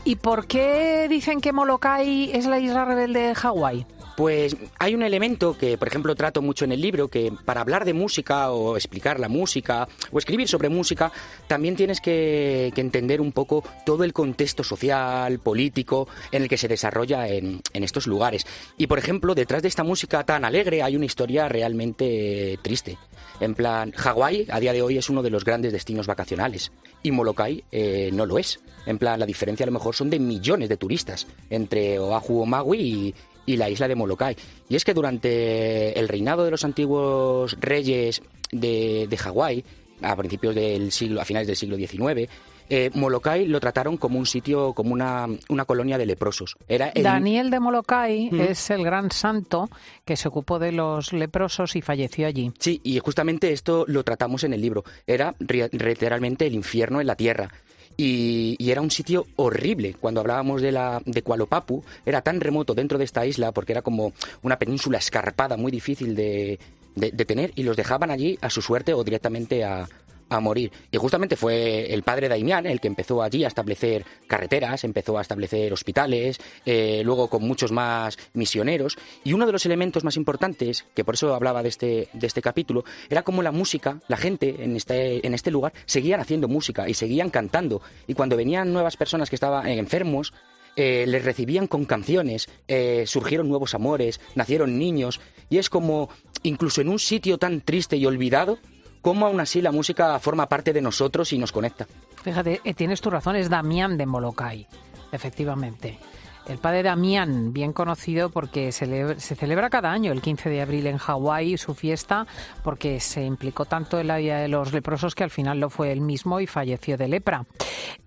¿Y 0.05 0.17
por 0.17 0.47
qué 0.47 1.07
dicen 1.09 1.41
que 1.41 1.51
Molokai 1.51 2.31
es 2.35 2.45
la 2.45 2.59
isla 2.59 2.85
rebelde 2.85 3.29
de 3.29 3.35
Hawái? 3.35 3.87
Pues 4.17 4.57
hay 4.79 4.95
un 4.95 5.03
elemento 5.03 5.57
que, 5.57 5.79
por 5.79 5.89
ejemplo, 5.89 6.15
trato 6.15 6.43
mucho 6.43 6.65
en 6.65 6.73
el 6.73 6.81
libro, 6.81 7.09
que 7.09 7.33
para 7.45 7.61
hablar 7.61 7.85
de 7.85 7.95
música 7.95 8.51
o 8.51 8.77
explicar 8.77 9.19
la 9.19 9.29
música 9.29 9.89
o 10.13 10.19
escribir 10.19 10.49
sobre 10.49 10.69
música, 10.69 11.11
también 11.47 11.77
tienes 11.77 12.01
que, 12.01 12.73
entender 12.77 13.21
un 13.21 13.33
poco 13.33 13.63
todo 13.85 14.05
el 14.05 14.15
contexto 14.15 14.65
social, 14.65 15.39
político, 15.39 16.09
en 16.33 16.43
el 16.43 16.49
que 16.49 16.57
se 16.57 16.67
desarrolla 16.67 17.29
en, 17.29 17.61
en 17.75 17.85
estos 17.85 18.07
lugares. 18.07 18.47
Y, 18.79 18.87
por 18.87 18.99
ejemplo, 18.99 19.35
detrás 19.35 19.63
de 19.63 19.69
esta 19.69 19.85
música 19.85 20.25
tan 20.25 20.45
alegre 20.45 20.83
hay 20.83 20.97
una 20.97 21.05
historia 21.05 21.49
realmente 21.49 22.59
triste. 22.63 22.97
En 23.41 23.55
plan, 23.55 23.93
Hawái 23.93 24.47
a 24.51 24.61
día 24.61 24.73
de 24.73 24.83
hoy 24.83 24.99
es 24.99 25.09
uno 25.09 25.23
de 25.23 25.31
los 25.31 25.45
grandes 25.45 25.73
destinos 25.73 26.07
vacacionales 26.07 26.73
y 27.03 27.11
Molokai 27.11 27.65
eh, 27.73 28.11
no 28.13 28.27
lo 28.27 28.39
es. 28.39 28.61
En 28.87 28.99
plan, 28.99 29.19
la 29.19 29.27
diferencia 29.27 29.65
a 29.65 29.67
lo 29.67 29.73
mejor 29.73 29.95
son 29.95 30.11
de 30.11 30.19
millones 30.19 30.69
de 30.69 30.77
turistas 30.77 31.27
entre 31.49 31.99
Oahu 31.99 32.43
o 32.43 32.47
Maui 32.47 32.81
y, 32.81 33.15
y 33.53 33.57
la 33.57 33.69
isla 33.71 33.89
de 33.89 33.95
Molokai. 33.95 34.37
Y 34.69 34.77
es 34.77 34.85
que 34.85 34.95
durante 34.95 35.99
el 35.99 36.09
reinado 36.09 36.45
de 36.45 36.51
los 36.51 36.65
antiguos 36.65 37.57
reyes 37.61 38.23
de, 38.53 39.07
de 39.09 39.17
Hawái, 39.17 39.65
a 40.03 40.17
principios 40.17 40.55
del 40.55 40.93
siglo, 40.93 41.21
a 41.21 41.25
finales 41.25 41.47
del 41.47 41.57
siglo 41.57 41.77
XIX, 41.77 42.29
eh, 42.73 42.89
Molokai 42.95 43.47
lo 43.47 43.59
trataron 43.59 43.97
como 43.97 44.17
un 44.19 44.27
sitio, 44.27 44.73
como 44.75 44.93
una, 44.93 45.27
una 45.49 45.65
colonia 45.65 45.99
de 45.99 46.07
leprosos. 46.07 46.57
Era 46.69 46.91
el- 46.91 47.03
Daniel 47.03 47.51
de 47.51 47.59
Molokai 47.59 48.31
Mm. 48.31 48.41
es 48.43 48.71
el 48.71 48.85
gran 48.85 49.11
santo 49.11 49.69
que 50.05 50.17
se 50.17 50.29
ocupó 50.29 50.59
de 50.61 50.71
los 50.71 51.13
leprosos 51.13 51.75
y 51.75 51.81
falleció 51.83 52.29
allí. 52.29 52.53
Sí, 52.61 52.81
y 52.85 52.99
justamente 53.01 53.53
esto 53.53 53.85
lo 53.89 54.05
tratamos 54.05 54.45
en 54.45 54.55
el 54.55 54.61
libro. 54.61 54.85
Era 55.07 55.35
literalmente 55.41 56.47
el 56.47 56.55
infierno 56.55 57.01
en 57.01 57.07
la 57.09 57.17
tierra. 57.17 57.51
Y, 57.97 58.57
y 58.59 58.71
era 58.71 58.81
un 58.81 58.91
sitio 58.91 59.27
horrible. 59.37 59.95
Cuando 60.01 60.21
hablábamos 60.21 60.63
de 60.63 60.73
la 60.73 61.03
de 61.05 61.23
Kualopapu, 61.23 61.85
era 62.07 62.23
tan 62.23 62.41
remoto 62.41 62.75
dentro 62.75 62.97
de 62.99 63.05
esta 63.05 63.27
isla 63.27 63.53
porque 63.53 63.73
era 63.73 63.83
como 63.83 64.13
una 64.43 64.59
península 64.59 64.99
escarpada 64.99 65.57
muy 65.59 65.71
difícil 65.71 66.15
de, 66.15 66.59
de- 66.95 67.11
de 67.11 67.25
tener 67.27 67.53
y 67.57 67.63
los 67.63 67.77
dejaban 67.77 68.11
allí 68.11 68.39
a 68.41 68.49
su 68.49 68.63
suerte 68.63 68.95
o 68.95 69.05
directamente 69.05 69.65
a, 69.65 69.87
a 70.31 70.41
morir. 70.41 70.73
Y 70.91 70.97
justamente 70.97 71.37
fue 71.37 71.93
el 71.93 72.03
padre 72.03 72.29
Daimián 72.29 72.67
el 72.67 72.81
que 72.81 72.89
empezó 72.89 73.23
allí 73.23 73.45
a 73.45 73.49
establecer 73.49 74.05
carreteras, 74.27 74.85
empezó 74.85 75.19
a 75.19 75.23
establecer 75.23 75.73
hospitales, 75.73 76.41
eh, 76.65 77.03
luego 77.05 77.29
con 77.29 77.43
muchos 77.43 77.73
más 77.73 78.17
misioneros. 78.33 78.97
Y 79.25 79.35
uno 79.35 79.45
de 79.45 79.53
los 79.53 79.67
elementos 79.67 80.05
más 80.05 80.17
importantes, 80.17 80.87
que 80.95 81.05
por 81.05 81.15
eso 81.15 81.35
hablaba 81.35 81.63
de 81.63 81.69
este, 81.69 82.09
de 82.13 82.27
este 82.27 82.41
capítulo, 82.41 82.85
era 83.11 83.23
como 83.23 83.43
la 83.43 83.53
música, 83.53 84.01
la 84.09 84.17
gente 84.17 84.65
en 84.65 84.77
este, 84.77 85.27
en 85.27 85.35
este 85.35 85.51
lugar 85.51 85.73
seguían 85.85 86.21
haciendo 86.21 86.49
música 86.49 86.89
y 86.89 86.95
seguían 86.95 87.31
cantando. 87.31 87.83
Y 88.07 88.15
cuando 88.15 88.37
venían 88.37 88.73
nuevas 88.73 88.97
personas 88.97 89.29
que 89.29 89.37
estaban 89.37 89.67
enfermos, 89.67 90.33
eh, 90.77 91.05
les 91.07 91.25
recibían 91.25 91.67
con 91.67 91.85
canciones, 91.85 92.49
eh, 92.69 93.05
surgieron 93.07 93.49
nuevos 93.49 93.75
amores, 93.75 94.21
nacieron 94.35 94.79
niños, 94.79 95.21
y 95.49 95.59
es 95.59 95.69
como, 95.69 96.09
incluso 96.43 96.81
en 96.81 96.89
un 96.89 96.99
sitio 96.99 97.39
tan 97.39 97.61
triste 97.61 97.97
y 97.97 98.07
olvidado, 98.07 98.59
cómo 99.03 99.27
aún 99.27 99.41
así 99.41 99.61
la 99.63 99.73
música 99.73 100.19
forma 100.19 100.47
parte 100.47 100.73
de 100.73 100.83
nosotros 100.83 101.33
y 101.33 101.39
nos 101.39 101.53
conecta. 101.53 101.87
Fíjate, 102.23 102.61
eh, 102.65 102.75
tienes 102.75 103.01
tu 103.01 103.11
razón, 103.11 103.37
es 103.37 103.49
Damián 103.49 103.97
de 103.97 104.07
Molokai, 104.07 104.67
efectivamente. 105.13 105.99
El 106.47 106.59
padre 106.59 106.83
Damián, 106.83 107.53
bien 107.53 107.73
conocido 107.73 108.31
porque 108.31 108.73
se 108.73 109.37
celebra 109.37 109.71
cada 109.71 109.93
año 109.93 110.11
el 110.11 110.21
15 110.21 110.51
de 110.51 110.63
abril 110.63 110.87
en 110.89 110.99
Hawái 110.99 111.57
su 111.57 111.75
fiesta 111.75 112.27
porque 112.65 112.99
se 112.99 113.23
implicó 113.25 113.67
tanto 113.67 114.01
en 114.01 114.09
la 114.09 114.17
vida 114.17 114.41
de 114.41 114.49
los 114.49 114.73
leprosos 114.73 115.15
que 115.15 115.23
al 115.23 115.31
final 115.31 115.61
lo 115.61 115.71
fue 115.71 115.93
él 115.93 116.01
mismo 116.01 116.41
y 116.41 116.49
falleció 116.49 116.97
de 116.97 117.09
lepra. 117.09 117.45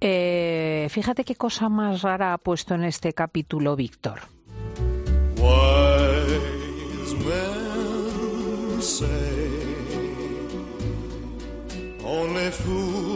Eh, 0.01 0.87
fíjate 0.89 1.23
qué 1.23 1.35
cosa 1.35 1.69
más 1.69 2.01
rara 2.01 2.33
ha 2.33 2.37
puesto 2.37 2.75
en 2.75 2.83
este 2.83 3.13
capítulo 3.13 3.77
Víctor. 3.77 4.19
Wise 5.37 7.15
men 7.15 8.81
say 8.81 9.12
fool. 12.53 13.12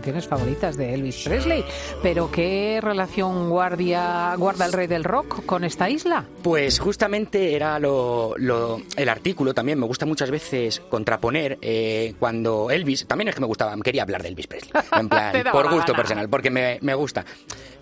Canciones 0.00 0.26
favoritas 0.26 0.78
de 0.78 0.94
Elvis 0.94 1.24
Presley. 1.24 1.62
Pero 2.02 2.30
¿qué 2.30 2.80
relación 2.82 3.50
guardia, 3.50 4.34
guarda 4.38 4.64
el 4.64 4.72
rey 4.72 4.86
del 4.86 5.04
rock 5.04 5.44
con 5.44 5.62
esta 5.62 5.90
isla? 5.90 6.24
Pues 6.42 6.78
justamente 6.78 7.54
era 7.54 7.78
lo, 7.78 8.32
lo- 8.38 8.80
el 8.96 9.08
artículo 9.10 9.52
también. 9.52 9.78
Me 9.78 9.84
gusta 9.84 10.06
muchas 10.06 10.30
veces 10.30 10.80
contraponer 10.88 11.58
eh, 11.60 12.14
cuando 12.18 12.70
Elvis, 12.70 13.06
también 13.06 13.28
es 13.28 13.34
que 13.34 13.42
me 13.42 13.46
gustaba, 13.46 13.76
quería 13.82 14.02
hablar 14.04 14.22
de 14.22 14.28
Elvis 14.30 14.46
Presley, 14.46 14.72
en 14.98 15.08
plan, 15.10 15.34
por 15.52 15.70
gusto 15.70 15.92
personal, 15.92 16.30
porque 16.30 16.48
me, 16.48 16.78
me 16.80 16.94
gusta. 16.94 17.26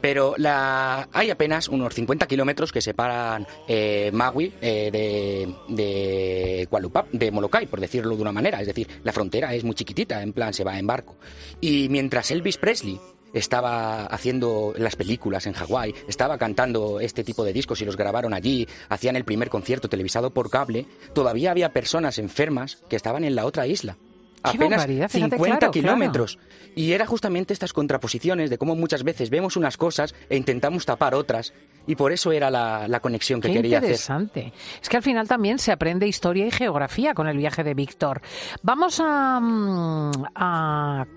Pero 0.00 0.34
la, 0.38 1.08
hay 1.12 1.30
apenas 1.30 1.68
unos 1.68 1.94
50 1.94 2.26
kilómetros 2.26 2.72
que 2.72 2.80
separan 2.80 3.46
eh, 3.68 4.10
Maui 4.12 4.52
eh, 4.60 4.90
de, 4.92 5.54
de 5.74 6.66
Kualupap, 6.68 7.10
de 7.12 7.30
Molokai, 7.30 7.66
por 7.66 7.80
decirlo 7.80 8.14
de 8.16 8.22
una 8.22 8.32
manera. 8.32 8.60
Es 8.60 8.66
decir, 8.66 8.88
la 9.04 9.12
frontera 9.12 9.54
es 9.54 9.62
muy 9.64 9.74
chiquitita, 9.74 10.20
en 10.22 10.32
plan, 10.32 10.52
se 10.52 10.62
va 10.64 10.78
en 10.78 10.86
barco. 10.86 11.16
Y 11.60 11.88
mientras 11.90 12.07
Elvis 12.30 12.56
Presley 12.56 13.00
estaba 13.32 14.06
haciendo 14.06 14.72
las 14.76 14.96
películas 14.96 15.46
en 15.46 15.52
Hawái, 15.52 15.94
estaba 16.08 16.38
cantando 16.38 17.00
este 17.00 17.24
tipo 17.24 17.44
de 17.44 17.52
discos 17.52 17.80
y 17.82 17.84
los 17.84 17.96
grabaron 17.96 18.34
allí, 18.34 18.66
hacían 18.88 19.16
el 19.16 19.24
primer 19.24 19.50
concierto 19.50 19.88
televisado 19.88 20.30
por 20.30 20.50
cable, 20.50 20.86
todavía 21.14 21.50
había 21.50 21.72
personas 21.72 22.18
enfermas 22.18 22.82
que 22.88 22.96
estaban 22.96 23.24
en 23.24 23.34
la 23.34 23.44
otra 23.44 23.66
isla. 23.66 23.96
Apenas 24.42 24.78
barbaridad, 24.78 25.08
fíjate, 25.08 25.36
50 25.36 25.58
claro, 25.58 25.72
kilómetros. 25.72 26.38
Y 26.74 26.92
era 26.92 27.06
justamente 27.06 27.52
estas 27.52 27.72
contraposiciones 27.72 28.50
de 28.50 28.58
cómo 28.58 28.76
muchas 28.76 29.02
veces 29.02 29.30
vemos 29.30 29.56
unas 29.56 29.76
cosas 29.76 30.14
e 30.28 30.36
intentamos 30.36 30.86
tapar 30.86 31.14
otras. 31.14 31.52
Y 31.88 31.96
por 31.96 32.12
eso 32.12 32.30
era 32.32 32.50
la, 32.50 32.86
la 32.86 33.00
conexión 33.00 33.40
que 33.40 33.48
Qué 33.48 33.54
quería 33.54 33.78
hacer. 33.78 33.88
interesante. 33.88 34.52
Es 34.80 34.88
que 34.88 34.98
al 34.98 35.02
final 35.02 35.26
también 35.26 35.58
se 35.58 35.72
aprende 35.72 36.06
historia 36.06 36.46
y 36.46 36.50
geografía 36.50 37.14
con 37.14 37.26
el 37.28 37.36
viaje 37.36 37.64
de 37.64 37.74
Víctor. 37.74 38.20
Vamos 38.62 39.00
a, 39.00 39.40
mm, 39.40 40.07
a 40.07 40.07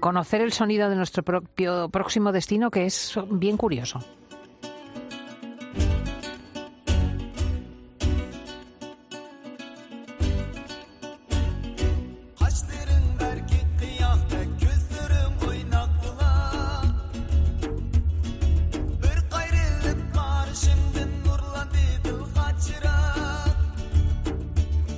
conocer 0.01 0.41
el 0.41 0.51
sonido 0.51 0.89
de 0.89 0.98
nuestro 0.98 1.24
propio 1.24 1.88
próximo 1.88 2.34
destino, 2.34 2.70
que 2.70 2.86
es 2.86 3.17
bien 3.29 3.55
curioso. 3.55 4.01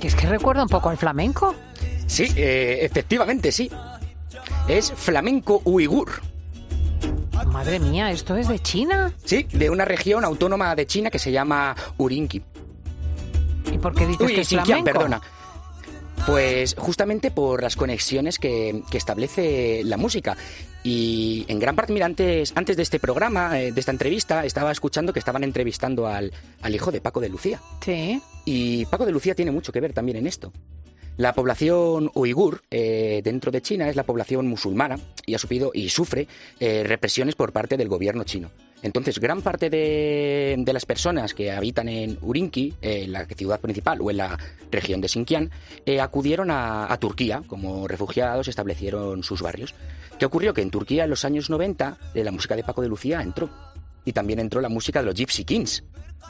Que 0.00 0.08
es 0.08 0.14
que 0.16 0.26
recuerda 0.26 0.62
un 0.62 0.68
poco 0.68 0.88
al 0.88 0.96
flamenco. 0.98 1.54
Sí, 2.06 2.26
eh, 2.36 2.80
efectivamente 2.82 3.52
sí. 3.52 3.70
Es 4.68 4.92
flamenco 4.92 5.60
uigur. 5.64 6.22
Madre 7.46 7.78
mía, 7.78 8.10
¿esto 8.10 8.36
es 8.36 8.48
de 8.48 8.58
China? 8.58 9.12
Sí, 9.24 9.46
de 9.52 9.70
una 9.70 9.84
región 9.84 10.24
autónoma 10.24 10.74
de 10.74 10.86
China 10.86 11.10
que 11.10 11.18
se 11.18 11.30
llama 11.30 11.76
Urinki. 11.98 12.42
¿Y 13.72 13.78
por 13.78 13.94
qué 13.94 14.06
dices 14.06 14.26
Uy, 14.26 14.34
que 14.34 14.40
es 14.40 14.48
Xinjiang, 14.48 14.82
flamenco? 14.84 14.92
perdona. 14.92 15.20
Pues 16.26 16.74
justamente 16.78 17.30
por 17.30 17.62
las 17.62 17.76
conexiones 17.76 18.38
que, 18.38 18.82
que 18.90 18.96
establece 18.96 19.82
la 19.84 19.96
música. 19.98 20.36
Y 20.82 21.44
en 21.48 21.58
gran 21.58 21.76
parte, 21.76 21.92
mira, 21.92 22.06
antes, 22.06 22.52
antes 22.56 22.76
de 22.76 22.82
este 22.82 22.98
programa, 22.98 23.60
eh, 23.60 23.72
de 23.72 23.80
esta 23.80 23.92
entrevista, 23.92 24.44
estaba 24.44 24.72
escuchando 24.72 25.12
que 25.12 25.18
estaban 25.18 25.44
entrevistando 25.44 26.06
al, 26.06 26.32
al 26.62 26.74
hijo 26.74 26.90
de 26.90 27.00
Paco 27.00 27.20
de 27.20 27.28
Lucía. 27.28 27.60
Sí. 27.84 28.20
Y 28.46 28.86
Paco 28.86 29.04
de 29.04 29.12
Lucía 29.12 29.34
tiene 29.34 29.50
mucho 29.50 29.70
que 29.72 29.80
ver 29.80 29.92
también 29.92 30.16
en 30.18 30.26
esto. 30.26 30.50
La 31.16 31.32
población 31.32 32.10
uigur 32.14 32.62
eh, 32.70 33.20
dentro 33.22 33.52
de 33.52 33.62
China 33.62 33.88
es 33.88 33.96
la 33.96 34.02
población 34.02 34.48
musulmana 34.48 34.98
y 35.26 35.34
ha 35.34 35.38
sufrido 35.38 35.70
y 35.72 35.88
sufre 35.88 36.26
eh, 36.58 36.82
represiones 36.84 37.36
por 37.36 37.52
parte 37.52 37.76
del 37.76 37.88
gobierno 37.88 38.24
chino. 38.24 38.50
Entonces, 38.82 39.18
gran 39.18 39.40
parte 39.40 39.70
de, 39.70 40.62
las 40.66 40.84
personas 40.84 41.32
que 41.32 41.50
habitan 41.50 41.88
en 41.88 42.18
Urinki, 42.20 42.74
eh, 42.82 43.04
en 43.04 43.12
la 43.12 43.24
ciudad 43.24 43.60
principal 43.60 44.00
o 44.02 44.10
en 44.10 44.18
la 44.18 44.38
región 44.70 45.00
de 45.00 45.08
Xinjiang, 45.08 45.50
acudieron 46.00 46.50
a, 46.50 46.92
a 46.92 46.98
Turquía 46.98 47.42
como 47.46 47.88
refugiados, 47.88 48.48
establecieron 48.48 49.22
sus 49.22 49.40
barrios. 49.40 49.74
¿Qué 50.18 50.26
ocurrió? 50.26 50.54
Que 50.54 50.62
en 50.62 50.70
Turquía 50.70 51.04
en 51.04 51.10
los 51.10 51.24
años 51.24 51.50
90 51.50 51.98
eh, 52.14 52.24
la 52.24 52.30
música 52.30 52.54
de 52.54 52.62
Paco 52.62 52.82
de 52.82 52.88
Lucía 52.88 53.20
entró. 53.20 53.50
Y 54.04 54.12
también 54.12 54.38
entró 54.38 54.60
la 54.60 54.68
música 54.68 55.00
de 55.00 55.06
los 55.06 55.14
Gypsy 55.14 55.44
Kings. 55.44 55.82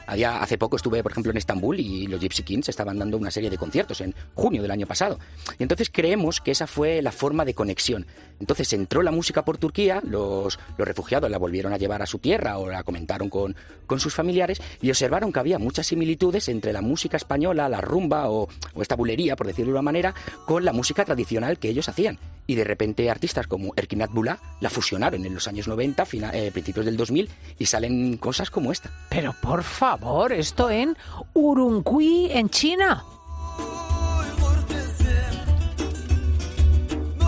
Había, 0.06 0.42
hace 0.42 0.58
poco 0.58 0.76
estuve, 0.76 1.02
por 1.02 1.12
ejemplo, 1.12 1.30
en 1.30 1.38
Estambul 1.38 1.80
y 1.80 2.06
los 2.06 2.20
Gypsy 2.20 2.42
Kings 2.42 2.68
estaban 2.68 2.98
dando 2.98 3.16
una 3.16 3.30
serie 3.30 3.50
de 3.50 3.56
conciertos 3.58 4.00
en 4.00 4.14
junio 4.34 4.60
del 4.62 4.70
año 4.70 4.86
pasado. 4.86 5.18
Y 5.58 5.62
entonces 5.62 5.90
creemos 5.90 6.40
que 6.40 6.50
esa 6.50 6.66
fue 6.66 7.00
la 7.02 7.12
forma 7.12 7.44
de 7.44 7.54
conexión. 7.54 8.06
Entonces 8.40 8.72
entró 8.72 9.02
la 9.02 9.10
música 9.12 9.44
por 9.44 9.58
Turquía, 9.58 10.00
los, 10.04 10.58
los 10.76 10.86
refugiados 10.88 11.30
la 11.30 11.38
volvieron 11.38 11.72
a 11.72 11.78
llevar 11.78 12.02
a 12.02 12.06
su 12.06 12.18
tierra 12.18 12.58
o 12.58 12.68
la 12.68 12.82
comentaron 12.82 13.30
con, 13.30 13.54
con 13.86 14.00
sus 14.00 14.12
familiares 14.14 14.60
y 14.82 14.90
observaron 14.90 15.32
que 15.32 15.38
había 15.40 15.58
muchas 15.58 15.86
similitudes 15.86 16.48
entre 16.48 16.72
la 16.72 16.82
música 16.82 17.16
española, 17.16 17.68
la 17.68 17.80
rumba 17.80 18.28
o, 18.30 18.48
o 18.74 18.82
esta 18.82 18.96
bulería, 18.96 19.36
por 19.36 19.46
decirlo 19.46 19.68
de 19.72 19.78
una 19.78 19.82
manera, 19.82 20.14
con 20.46 20.64
la 20.64 20.72
música 20.72 21.04
tradicional 21.04 21.58
que 21.58 21.68
ellos 21.68 21.88
hacían. 21.88 22.18
Y 22.46 22.56
de 22.56 22.64
repente 22.64 23.08
artistas 23.08 23.46
como 23.46 23.72
Erkinat 23.76 24.10
Bula 24.10 24.38
la 24.60 24.68
fusionaron 24.68 25.24
en 25.24 25.32
los 25.34 25.48
años 25.48 25.66
90, 25.68 26.04
fina- 26.04 26.30
eh, 26.34 26.50
principios 26.52 26.84
del 26.84 26.96
2000 26.96 27.30
y 27.58 27.66
salen 27.66 28.18
cosas 28.18 28.50
como 28.50 28.70
esta. 28.72 28.90
Pero 29.08 29.34
por 29.40 29.62
favor, 29.62 29.83
esto 30.32 30.70
en 30.70 30.96
Urumqi, 31.34 32.30
en 32.30 32.48
China. 32.48 33.04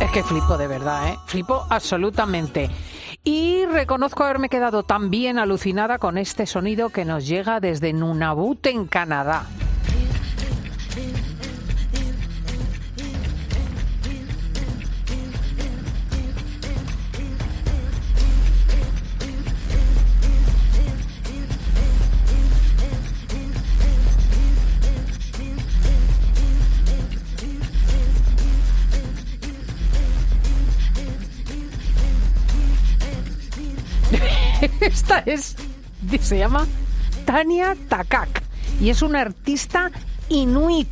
Es 0.01 0.11
que 0.11 0.23
flipo 0.23 0.57
de 0.57 0.67
verdad, 0.67 1.09
¿eh? 1.09 1.19
Flipo 1.27 1.67
absolutamente. 1.69 2.71
Y 3.25 3.67
reconozco 3.67 4.25
haberme 4.25 4.49
quedado 4.49 4.83
también 4.85 5.39
alucinada 5.39 5.99
con 5.99 6.17
este 6.17 6.47
sonido 6.47 6.91
que 6.91 7.05
nos 7.05 7.27
llega 7.27 7.61
desde 7.61 7.93
Nunavut, 7.93 8.65
en 8.67 8.87
Canadá. 8.87 9.47
Es, 35.27 35.57
se 36.21 36.39
llama 36.39 36.67
Tania 37.25 37.77
Takak 37.89 38.43
y 38.81 38.91
es 38.91 39.03
una 39.03 39.21
artista 39.21 39.91
inuit, 40.29 40.89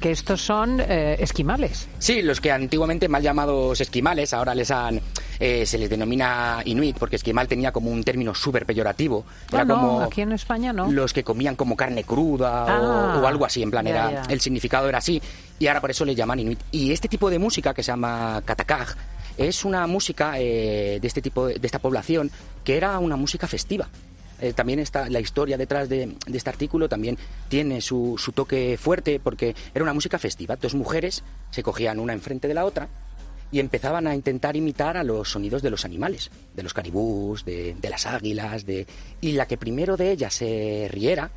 que 0.00 0.10
estos 0.10 0.40
son 0.42 0.78
eh, 0.80 1.16
esquimales. 1.18 1.88
Sí, 1.98 2.20
los 2.22 2.40
que 2.40 2.52
antiguamente 2.52 3.08
mal 3.08 3.22
llamados 3.22 3.80
esquimales, 3.80 4.34
ahora 4.34 4.54
les 4.54 4.70
han, 4.70 5.00
eh, 5.40 5.64
se 5.64 5.78
les 5.78 5.88
denomina 5.88 6.60
inuit, 6.66 6.96
porque 6.98 7.16
esquimal 7.16 7.48
tenía 7.48 7.72
como 7.72 7.90
un 7.90 8.04
término 8.04 8.34
súper 8.34 8.66
peyorativo. 8.66 9.24
Ah, 9.52 9.64
no, 9.64 9.74
como 9.80 10.00
aquí 10.02 10.20
en 10.20 10.32
España 10.32 10.72
no. 10.72 10.90
los 10.92 11.12
que 11.14 11.24
comían 11.24 11.56
como 11.56 11.76
carne 11.76 12.04
cruda 12.04 12.64
o- 12.64 12.68
Ah, 13.16 13.20
o, 13.22 13.26
algo 13.26 13.46
así, 13.46 13.62
en 13.62 13.70
plan, 13.70 13.86
ya, 13.86 13.90
era, 13.90 14.10
ya. 14.12 14.22
el 14.32 14.40
significado 14.40 14.88
era 14.88 14.98
así, 14.98 15.20
y 15.58 15.66
ahora 15.66 15.80
por 15.80 15.90
eso 15.90 16.04
le 16.04 16.14
llaman 16.14 16.40
inuit. 16.40 16.60
Y 16.70 16.92
este 16.92 17.08
tipo 17.08 17.30
de 17.30 17.38
música 17.38 17.72
que 17.72 17.82
se 17.82 17.90
llama 17.92 18.42
katakaj 18.44 18.94
es 19.36 19.64
una 19.64 19.86
música 19.86 20.38
eh, 20.38 20.98
de 21.00 21.06
este 21.06 21.22
tipo, 21.22 21.46
de, 21.46 21.60
esta 21.62 21.78
población, 21.78 22.30
que 22.64 22.76
era 22.76 22.98
una 22.98 23.16
música 23.16 23.46
festiva. 23.46 23.88
Eh, 24.38 24.52
también 24.52 24.78
está 24.78 25.08
la 25.08 25.20
historia 25.20 25.56
detrás 25.56 25.88
de, 25.88 26.14
de 26.26 26.36
este 26.36 26.50
artículo 26.50 26.90
también 26.90 27.16
tiene 27.48 27.80
su, 27.80 28.16
su 28.18 28.32
toque 28.32 28.76
fuerte 28.78 29.18
porque 29.18 29.54
era 29.74 29.82
una 29.82 29.94
música 29.94 30.18
festiva. 30.18 30.56
Dos 30.56 30.74
mujeres 30.74 31.22
se 31.50 31.62
cogían 31.62 31.98
una 31.98 32.12
enfrente 32.12 32.46
de 32.46 32.54
la 32.54 32.66
otra 32.66 32.88
y 33.50 33.60
empezaban 33.60 34.06
a 34.06 34.14
intentar 34.14 34.56
imitar 34.56 34.96
a 34.96 35.04
los 35.04 35.30
sonidos 35.30 35.62
de 35.62 35.70
los 35.70 35.84
animales, 35.84 36.30
de 36.54 36.62
los 36.62 36.74
caribús, 36.74 37.44
de, 37.44 37.74
de 37.80 37.90
las 37.90 38.04
águilas, 38.04 38.66
de 38.66 38.86
y 39.20 39.32
la 39.32 39.46
que 39.46 39.56
primero 39.56 39.96
de 39.96 40.10
ellas 40.12 40.34
se 40.34 40.88
riera 40.90 41.30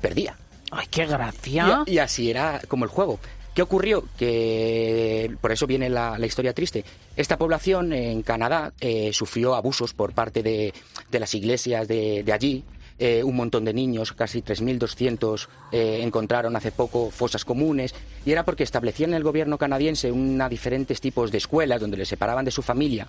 perdía. 0.00 0.36
¡Ay, 0.72 0.86
qué 0.90 1.06
gracia! 1.06 1.84
Y, 1.86 1.92
y 1.92 1.98
así 1.98 2.28
era 2.28 2.60
como 2.68 2.84
el 2.84 2.90
juego. 2.90 3.20
¿Qué 3.56 3.62
ocurrió? 3.62 4.04
Que 4.18 5.34
por 5.40 5.50
eso 5.50 5.66
viene 5.66 5.88
la, 5.88 6.18
la 6.18 6.26
historia 6.26 6.52
triste. 6.52 6.84
Esta 7.16 7.38
población 7.38 7.94
en 7.94 8.20
Canadá 8.20 8.74
eh, 8.82 9.14
sufrió 9.14 9.54
abusos 9.54 9.94
por 9.94 10.12
parte 10.12 10.42
de, 10.42 10.74
de 11.10 11.18
las 11.18 11.34
iglesias 11.34 11.88
de, 11.88 12.22
de 12.22 12.32
allí. 12.34 12.64
Eh, 12.98 13.24
un 13.24 13.34
montón 13.34 13.64
de 13.64 13.72
niños, 13.72 14.12
casi 14.12 14.42
3.200, 14.42 15.48
eh, 15.72 16.00
encontraron 16.02 16.54
hace 16.54 16.70
poco 16.70 17.10
fosas 17.10 17.46
comunes. 17.46 17.94
Y 18.26 18.32
era 18.32 18.44
porque 18.44 18.62
establecían 18.62 19.10
en 19.10 19.16
el 19.16 19.22
gobierno 19.22 19.56
canadiense 19.56 20.12
una 20.12 20.50
diferentes 20.50 21.00
tipos 21.00 21.32
de 21.32 21.38
escuelas 21.38 21.80
donde 21.80 21.96
les 21.96 22.08
separaban 22.08 22.44
de 22.44 22.50
su 22.50 22.60
familia 22.60 23.08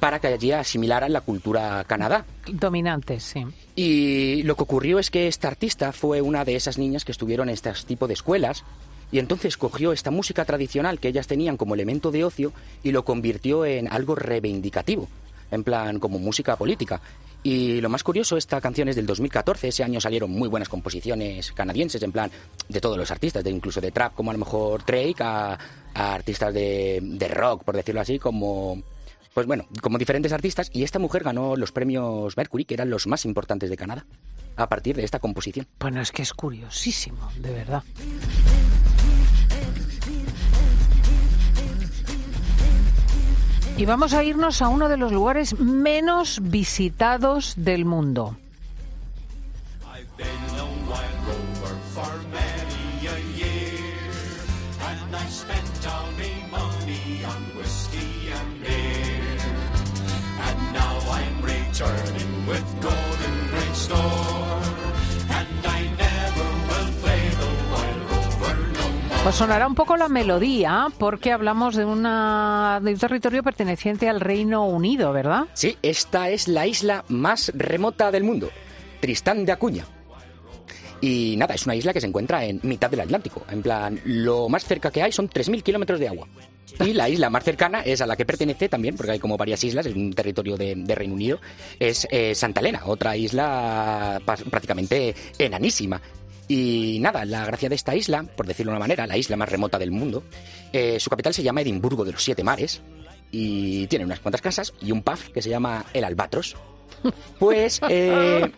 para 0.00 0.18
que 0.18 0.26
allí 0.26 0.50
asimilaran 0.50 1.12
la 1.12 1.20
cultura 1.20 1.84
Canadá. 1.86 2.24
Dominantes, 2.52 3.22
sí. 3.22 3.44
Y 3.76 4.42
lo 4.42 4.56
que 4.56 4.64
ocurrió 4.64 4.98
es 4.98 5.10
que 5.10 5.28
esta 5.28 5.46
artista 5.46 5.92
fue 5.92 6.20
una 6.20 6.44
de 6.44 6.56
esas 6.56 6.78
niñas 6.78 7.04
que 7.04 7.12
estuvieron 7.12 7.48
en 7.48 7.54
este 7.54 7.72
tipo 7.86 8.08
de 8.08 8.14
escuelas 8.14 8.64
y 9.10 9.18
entonces 9.18 9.56
cogió 9.56 9.92
esta 9.92 10.10
música 10.10 10.44
tradicional 10.44 11.00
que 11.00 11.08
ellas 11.08 11.26
tenían 11.26 11.56
como 11.56 11.74
elemento 11.74 12.10
de 12.10 12.24
ocio 12.24 12.52
y 12.82 12.92
lo 12.92 13.04
convirtió 13.04 13.64
en 13.64 13.90
algo 13.92 14.14
reivindicativo, 14.14 15.08
en 15.50 15.64
plan 15.64 15.98
como 15.98 16.18
música 16.18 16.56
política. 16.56 17.00
Y 17.42 17.80
lo 17.80 17.88
más 17.88 18.02
curioso, 18.02 18.36
esta 18.36 18.60
canción 18.60 18.88
es 18.88 18.96
del 18.96 19.06
2014, 19.06 19.68
ese 19.68 19.84
año 19.84 20.00
salieron 20.00 20.30
muy 20.30 20.48
buenas 20.48 20.68
composiciones 20.68 21.52
canadienses, 21.52 22.02
en 22.02 22.12
plan 22.12 22.30
de 22.68 22.80
todos 22.80 22.98
los 22.98 23.10
artistas, 23.10 23.44
de 23.44 23.50
incluso 23.50 23.80
de 23.80 23.92
trap, 23.92 24.14
como 24.14 24.30
a 24.30 24.34
lo 24.34 24.40
mejor 24.40 24.84
Drake, 24.84 25.22
a, 25.22 25.58
artistas 25.94 26.52
de, 26.52 27.00
de 27.00 27.28
rock, 27.28 27.64
por 27.64 27.76
decirlo 27.76 28.00
así, 28.00 28.18
como 28.18 28.82
pues 29.34 29.46
bueno, 29.46 29.68
como 29.82 29.98
diferentes 29.98 30.32
artistas, 30.32 30.68
y 30.72 30.82
esta 30.82 30.98
mujer 30.98 31.22
ganó 31.22 31.54
los 31.54 31.70
premios 31.70 32.36
Mercury, 32.36 32.64
que 32.64 32.74
eran 32.74 32.90
los 32.90 33.06
más 33.06 33.24
importantes 33.24 33.70
de 33.70 33.76
Canadá, 33.76 34.04
a 34.56 34.68
partir 34.68 34.96
de 34.96 35.04
esta 35.04 35.20
composición. 35.20 35.68
Bueno, 35.78 36.00
es 36.00 36.10
que 36.10 36.22
es 36.22 36.34
curiosísimo, 36.34 37.30
de 37.38 37.52
verdad. 37.52 37.84
Y 43.78 43.86
vamos 43.86 44.12
a 44.12 44.24
irnos 44.24 44.60
a 44.60 44.66
uno 44.66 44.88
de 44.88 44.96
los 44.96 45.12
lugares 45.12 45.60
menos 45.60 46.40
visitados 46.42 47.54
del 47.56 47.84
mundo. 47.84 48.36
More. 69.18 69.24
Pues 69.24 69.36
sonará 69.36 69.66
un 69.66 69.74
poco 69.74 69.96
la 69.96 70.08
melodía 70.08 70.86
porque 70.98 71.32
hablamos 71.32 71.76
de, 71.76 71.84
una, 71.84 72.80
de 72.82 72.92
un 72.92 72.98
territorio 72.98 73.42
perteneciente 73.42 74.08
al 74.08 74.20
Reino 74.20 74.66
Unido, 74.66 75.12
¿verdad? 75.12 75.46
Sí, 75.54 75.76
esta 75.82 76.30
es 76.30 76.48
la 76.48 76.66
isla 76.66 77.04
más 77.08 77.52
remota 77.54 78.10
del 78.10 78.24
mundo, 78.24 78.50
Tristán 79.00 79.44
de 79.44 79.52
Acuña. 79.52 79.84
Y 81.00 81.36
nada, 81.36 81.54
es 81.54 81.66
una 81.66 81.76
isla 81.76 81.92
que 81.92 82.00
se 82.00 82.06
encuentra 82.06 82.44
en 82.44 82.60
mitad 82.62 82.90
del 82.90 83.00
Atlántico. 83.00 83.44
En 83.50 83.62
plan, 83.62 84.00
lo 84.04 84.48
más 84.48 84.64
cerca 84.64 84.90
que 84.90 85.02
hay 85.02 85.12
son 85.12 85.28
3.000 85.28 85.62
kilómetros 85.62 86.00
de 86.00 86.08
agua. 86.08 86.26
Y 86.84 86.92
la 86.92 87.08
isla 87.08 87.30
más 87.30 87.44
cercana 87.44 87.80
es 87.80 88.00
a 88.00 88.06
la 88.06 88.16
que 88.16 88.24
pertenece 88.24 88.68
también, 88.68 88.96
porque 88.96 89.12
hay 89.12 89.18
como 89.18 89.36
varias 89.36 89.62
islas, 89.64 89.86
es 89.86 89.94
un 89.94 90.12
territorio 90.12 90.56
de, 90.56 90.94
Reino 90.94 91.14
Unido, 91.14 91.40
es 91.78 92.06
eh, 92.10 92.34
Santa 92.34 92.60
Elena, 92.60 92.82
otra 92.86 93.16
isla 93.16 94.20
prácticamente 94.24 95.14
enanísima. 95.38 96.00
Y 96.48 96.98
nada, 97.00 97.24
la 97.26 97.44
gracia 97.44 97.68
de 97.68 97.74
esta 97.74 97.94
isla, 97.94 98.22
por 98.22 98.46
decirlo 98.46 98.72
de 98.72 98.76
una 98.76 98.84
manera, 98.84 99.06
la 99.06 99.18
isla 99.18 99.36
más 99.36 99.48
remota 99.48 99.78
del 99.78 99.90
mundo, 99.90 100.24
eh, 100.72 100.98
su 100.98 101.10
capital 101.10 101.34
se 101.34 101.42
llama 101.42 101.60
Edimburgo 101.60 102.04
de 102.04 102.12
los 102.12 102.24
Siete 102.24 102.42
Mares 102.42 102.80
y 103.30 103.86
tiene 103.88 104.06
unas 104.06 104.20
cuantas 104.20 104.40
casas 104.40 104.72
y 104.80 104.90
un 104.90 105.02
pub 105.02 105.18
que 105.32 105.42
se 105.42 105.50
llama 105.50 105.84
El 105.92 106.04
Albatros. 106.04 106.56
Pues 107.38 107.80
eh, 107.88 108.50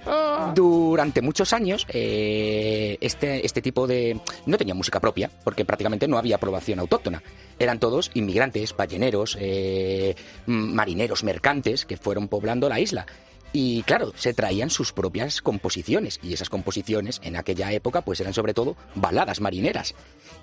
durante 0.55 1.21
muchos 1.21 1.53
años 1.53 1.87
eh, 1.89 2.97
este, 3.01 3.45
este 3.45 3.61
tipo 3.61 3.87
de... 3.87 4.19
no 4.47 4.57
tenía 4.57 4.75
música 4.75 5.01
propia 5.01 5.31
porque 5.45 5.65
prácticamente 5.65 6.09
no 6.09 6.19
había 6.19 6.37
aprobación 6.37 6.79
autóctona. 6.79 7.23
Eran 7.59 7.79
todos 7.79 8.11
inmigrantes, 8.15 8.75
balleneros, 8.75 9.37
eh, 9.41 10.15
marineros, 10.47 11.25
mercantes 11.25 11.85
que 11.85 11.97
fueron 11.97 12.29
poblando 12.29 12.69
la 12.69 12.81
isla. 12.81 13.07
Y 13.53 13.83
claro, 13.83 14.13
se 14.17 14.33
traían 14.33 14.71
sus 14.71 14.93
propias 14.93 15.43
composiciones 15.43 16.21
y 16.23 16.33
esas 16.33 16.49
composiciones 16.49 17.21
en 17.25 17.37
aquella 17.37 17.73
época 17.73 18.03
pues 18.03 18.21
eran 18.21 18.33
sobre 18.33 18.55
todo 18.55 18.77
baladas 18.95 19.41
marineras. 19.41 19.95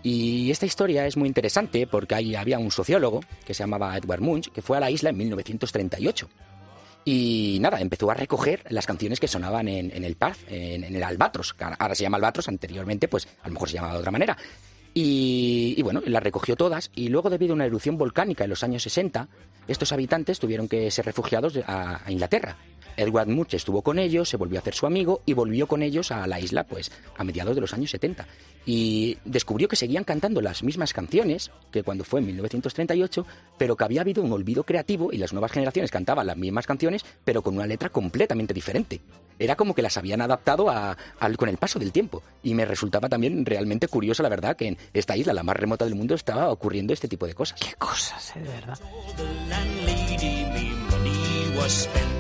Y 0.03 0.51
esta 0.51 0.65
historia 0.65 1.05
es 1.07 1.15
muy 1.15 1.27
interesante 1.27 1.87
porque 1.87 2.15
ahí 2.15 2.35
había 2.35 2.59
un 2.59 2.71
sociólogo 2.71 3.21
que 3.45 3.53
se 3.53 3.63
llamaba 3.63 3.97
Edward 3.97 4.21
Munch 4.21 4.51
que 4.51 4.61
fue 4.61 4.77
a 4.77 4.81
la 4.81 4.91
isla 4.91 5.11
en 5.11 5.17
1938. 5.17 6.27
Y 7.05 7.59
nada, 7.61 7.79
empezó 7.79 8.11
a 8.11 8.15
recoger 8.15 8.65
las 8.67 8.85
canciones 8.85 9.21
que 9.21 9.29
sonaban 9.29 9.69
en, 9.69 10.03
el 10.03 10.17
pub, 10.17 10.35
en, 10.49 10.83
el 10.83 11.01
Albatros. 11.01 11.53
que 11.53 11.63
Ahora 11.63 11.95
se 11.95 12.03
llama 12.03 12.17
Albatros, 12.17 12.49
anteriormente 12.49 13.07
pues 13.07 13.29
a 13.43 13.47
lo 13.47 13.53
mejor 13.53 13.69
se 13.69 13.75
llamaba 13.75 13.93
de 13.93 13.99
otra 13.99 14.11
manera. 14.11 14.37
Y, 14.93 15.79
bueno, 15.83 16.01
las 16.05 16.23
recogió 16.23 16.55
todas 16.55 16.91
y 16.95 17.09
luego 17.09 17.29
debido 17.29 17.53
a 17.53 17.55
una 17.55 17.65
erupción 17.65 17.97
volcánica 17.97 18.43
en 18.43 18.49
los 18.49 18.63
años 18.63 18.81
60, 18.81 19.27
estos 19.67 19.91
habitantes 19.91 20.39
tuvieron 20.39 20.67
que 20.67 20.89
ser 20.89 21.05
refugiados 21.05 21.53
a 21.67 22.01
Inglaterra. 22.09 22.57
Edward 22.97 23.27
Munch 23.27 23.53
estuvo 23.53 23.81
con 23.81 23.99
ellos, 23.99 24.27
se 24.27 24.37
volvió 24.37 24.57
a 24.57 24.61
hacer 24.61 24.73
su 24.73 24.85
amigo 24.85 25.21
y 25.25 25.33
volvió 25.33 25.67
con 25.67 25.83
ellos 25.83 26.11
a 26.11 26.27
la 26.27 26.39
isla 26.39 26.65
pues 26.65 26.91
a 27.15 27.23
mediados 27.23 27.55
de 27.55 27.61
los 27.61 27.73
años 27.73 27.91
70. 27.91 28.27
Y 28.65 29.17
descubrió 29.23 29.69
que 29.69 29.77
seguían 29.77 30.03
cantando 30.03 30.41
las 30.41 30.63
mismas 30.63 30.91
canciones 30.91 31.51
que 31.71 31.83
cuando 31.83 32.03
fue 32.03 32.19
en 32.19 32.25
1938, 32.25 33.25
pero 33.57 33.77
que 33.77 33.83
había 33.85 34.01
habido 34.01 34.23
un 34.23 34.33
olvido 34.33 34.63
creativo 34.63 35.13
y 35.13 35.17
las 35.17 35.31
nuevas 35.31 35.51
generaciones 35.51 35.91
cantaban 35.91 36.27
las 36.27 36.35
mismas 36.35 36.65
canciones, 36.65 37.05
pero 37.23 37.41
con 37.41 37.55
una 37.55 37.67
letra 37.67 37.89
completamente 37.89 38.53
diferente. 38.53 38.99
Era 39.39 39.55
como 39.55 39.75
que 39.75 39.81
las 39.81 39.97
habían 39.97 40.21
adaptado 40.21 40.67
con 41.37 41.49
el 41.49 41.57
paso 41.57 41.79
del 41.79 41.91
tiempo. 41.91 42.23
Y 42.43 42.55
me 42.55 42.65
resultaba 42.65 43.07
también 43.07 43.45
realmente 43.45 43.87
curioso, 43.87 44.23
la 44.23 44.29
verdad, 44.29 44.55
que 44.55 44.67
en 44.67 44.77
esta 44.93 45.15
isla, 45.15 45.33
la 45.33 45.43
más 45.43 45.55
remota 45.55 45.85
del 45.85 45.95
mundo, 45.95 46.15
estaba 46.15 46.51
ocurriendo 46.51 46.93
este 46.93 47.07
tipo 47.07 47.27
de 47.27 47.35
cosas. 47.35 47.59
Qué 47.59 47.73
cosas, 47.75 48.33
eh, 48.35 48.39
de 48.39 48.47
verdad. 48.49 48.79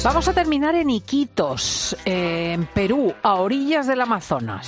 Vamos 0.03 0.27
a 0.27 0.33
terminar 0.33 0.75
en 0.75 0.89
Iquitos, 0.89 1.95
eh, 2.05 2.53
en 2.53 2.65
Perú, 2.65 3.13
a 3.21 3.35
orillas 3.35 3.87
del 3.87 4.01
Amazonas. 4.01 4.67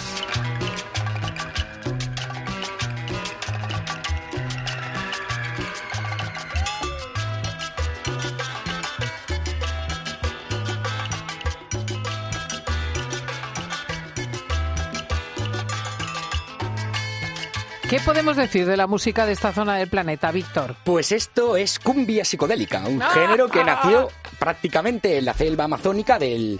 ¿Qué 17.89 17.99
podemos 18.02 18.36
decir 18.36 18.67
de 18.67 18.78
la 18.78 18.86
música 18.86 19.25
de 19.25 19.32
esta 19.32 19.52
zona 19.52 19.78
del 19.78 19.89
planeta, 19.89 20.32
Víctor? 20.32 20.75
Pues 20.84 21.12
esto 21.12 21.58
es 21.58 21.80
cumbia 21.80 22.23
psicodélica, 22.23 22.84
un 22.88 23.02
Ah, 23.02 23.10
género 23.13 23.49
que 23.49 23.63
nació 23.63 24.10
prácticamente 24.38 25.17
en 25.17 25.25
la 25.25 25.34
selva 25.34 25.63
amazónica 25.63 26.19
del, 26.19 26.60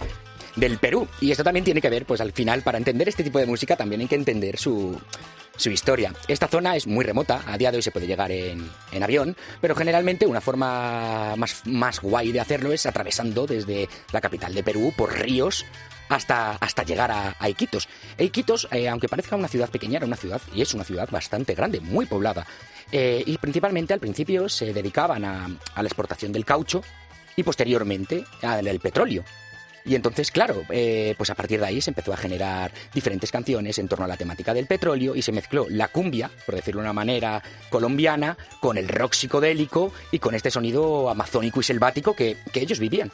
del 0.56 0.80
Perú. 0.80 1.08
Y 1.22 1.30
esto 1.30 1.44
también 1.44 1.63
tiene 1.63 1.82
que 1.82 1.89
ver, 1.89 2.06
pues 2.08 2.20
al 2.22 2.32
final, 2.32 2.63
para 2.63 2.80
entender 2.80 3.08
este 3.08 3.24
tipo 3.24 3.38
de 3.38 3.46
música 3.46 3.76
también 3.76 4.02
hay 4.02 4.08
que 4.08 4.15
entender 4.15 4.58
su, 4.58 5.00
su 5.56 5.70
historia. 5.70 6.13
Esta 6.28 6.48
zona 6.48 6.76
es 6.76 6.88
muy 6.88 7.06
remota, 7.06 7.44
a 7.46 7.60
día 7.60 7.70
de 7.70 7.78
hoy 7.78 7.84
se 7.84 7.92
puede 7.92 8.08
llegar 8.08 8.32
en, 8.32 8.68
en 8.92 9.04
avión, 9.04 9.36
pero 9.62 9.76
generalmente 9.76 10.26
una 10.26 10.42
forma 10.42 11.36
más, 11.36 11.62
más 11.65 12.00
guay 12.02 12.32
de 12.32 12.39
hacerlo 12.39 12.72
es 12.74 12.88
atravesando 12.88 13.46
desde 13.46 13.88
la 14.12 14.22
capital 14.22 14.56
de 14.56 14.63
Perú 14.63 14.94
por 14.98 15.13
ríos 15.13 15.63
hasta, 16.10 16.54
hasta 16.54 16.84
llegar 16.84 17.12
a, 17.12 17.50
Iquitos. 17.50 17.88
Iquitos, 18.17 18.67
eh, 18.72 18.89
aunque 18.89 19.08
parezca 19.08 19.36
una 19.36 19.48
ciudad 19.48 19.69
pequeña, 19.69 19.98
era 19.98 20.06
una 20.06 20.17
ciudad, 20.17 20.41
y 20.54 20.62
es 20.62 20.74
una 20.74 20.84
ciudad 20.84 21.10
bastante 21.10 21.56
grande, 21.56 21.80
muy 21.80 22.06
poblada. 22.06 22.45
Eh, 22.91 23.24
y 23.26 23.38
principalmente 23.38 23.93
al 23.93 24.00
principio 24.00 24.50
se 24.50 24.74
dedicaban 24.74 25.24
a, 25.24 25.48
la 25.48 25.84
exportación 25.84 26.32
del 26.32 26.45
caucho 26.45 26.82
y 27.36 27.43
posteriormente 27.43 28.26
al 28.41 28.80
petróleo. 28.80 29.24
Y 29.86 29.95
entonces, 29.95 30.30
claro, 30.30 30.63
eh, 30.69 31.15
pues 31.17 31.30
a 31.30 31.36
partir 31.36 31.60
de 31.60 31.65
ahí 31.65 31.82
se 31.82 31.91
empezó 31.91 32.13
a 32.13 32.17
generar 32.17 32.72
diferentes 32.93 33.32
canciones 33.32 33.80
en 33.80 33.88
torno 33.88 34.06
a 34.06 34.08
la 34.10 34.17
temática 34.17 34.54
del 34.54 34.67
petróleo 34.67 35.15
y 35.15 35.22
se 35.22 35.32
mezcló 35.32 35.67
la 35.69 35.88
cumbia, 35.88 36.30
por 36.45 36.56
decirlo 36.56 36.82
de 36.82 36.86
una 36.86 36.93
manera 36.93 37.41
colombiana, 37.69 38.38
con 38.60 38.78
el 38.78 38.89
rock 38.89 39.13
psicodélico 39.13 39.93
y 40.12 40.19
con 40.19 40.36
este 40.36 40.52
sonido 40.52 41.10
amazónico 41.10 41.62
y 41.62 41.63
selvático 41.63 42.13
que 42.13 42.38
ellos 42.54 42.80
vivían. 42.80 43.12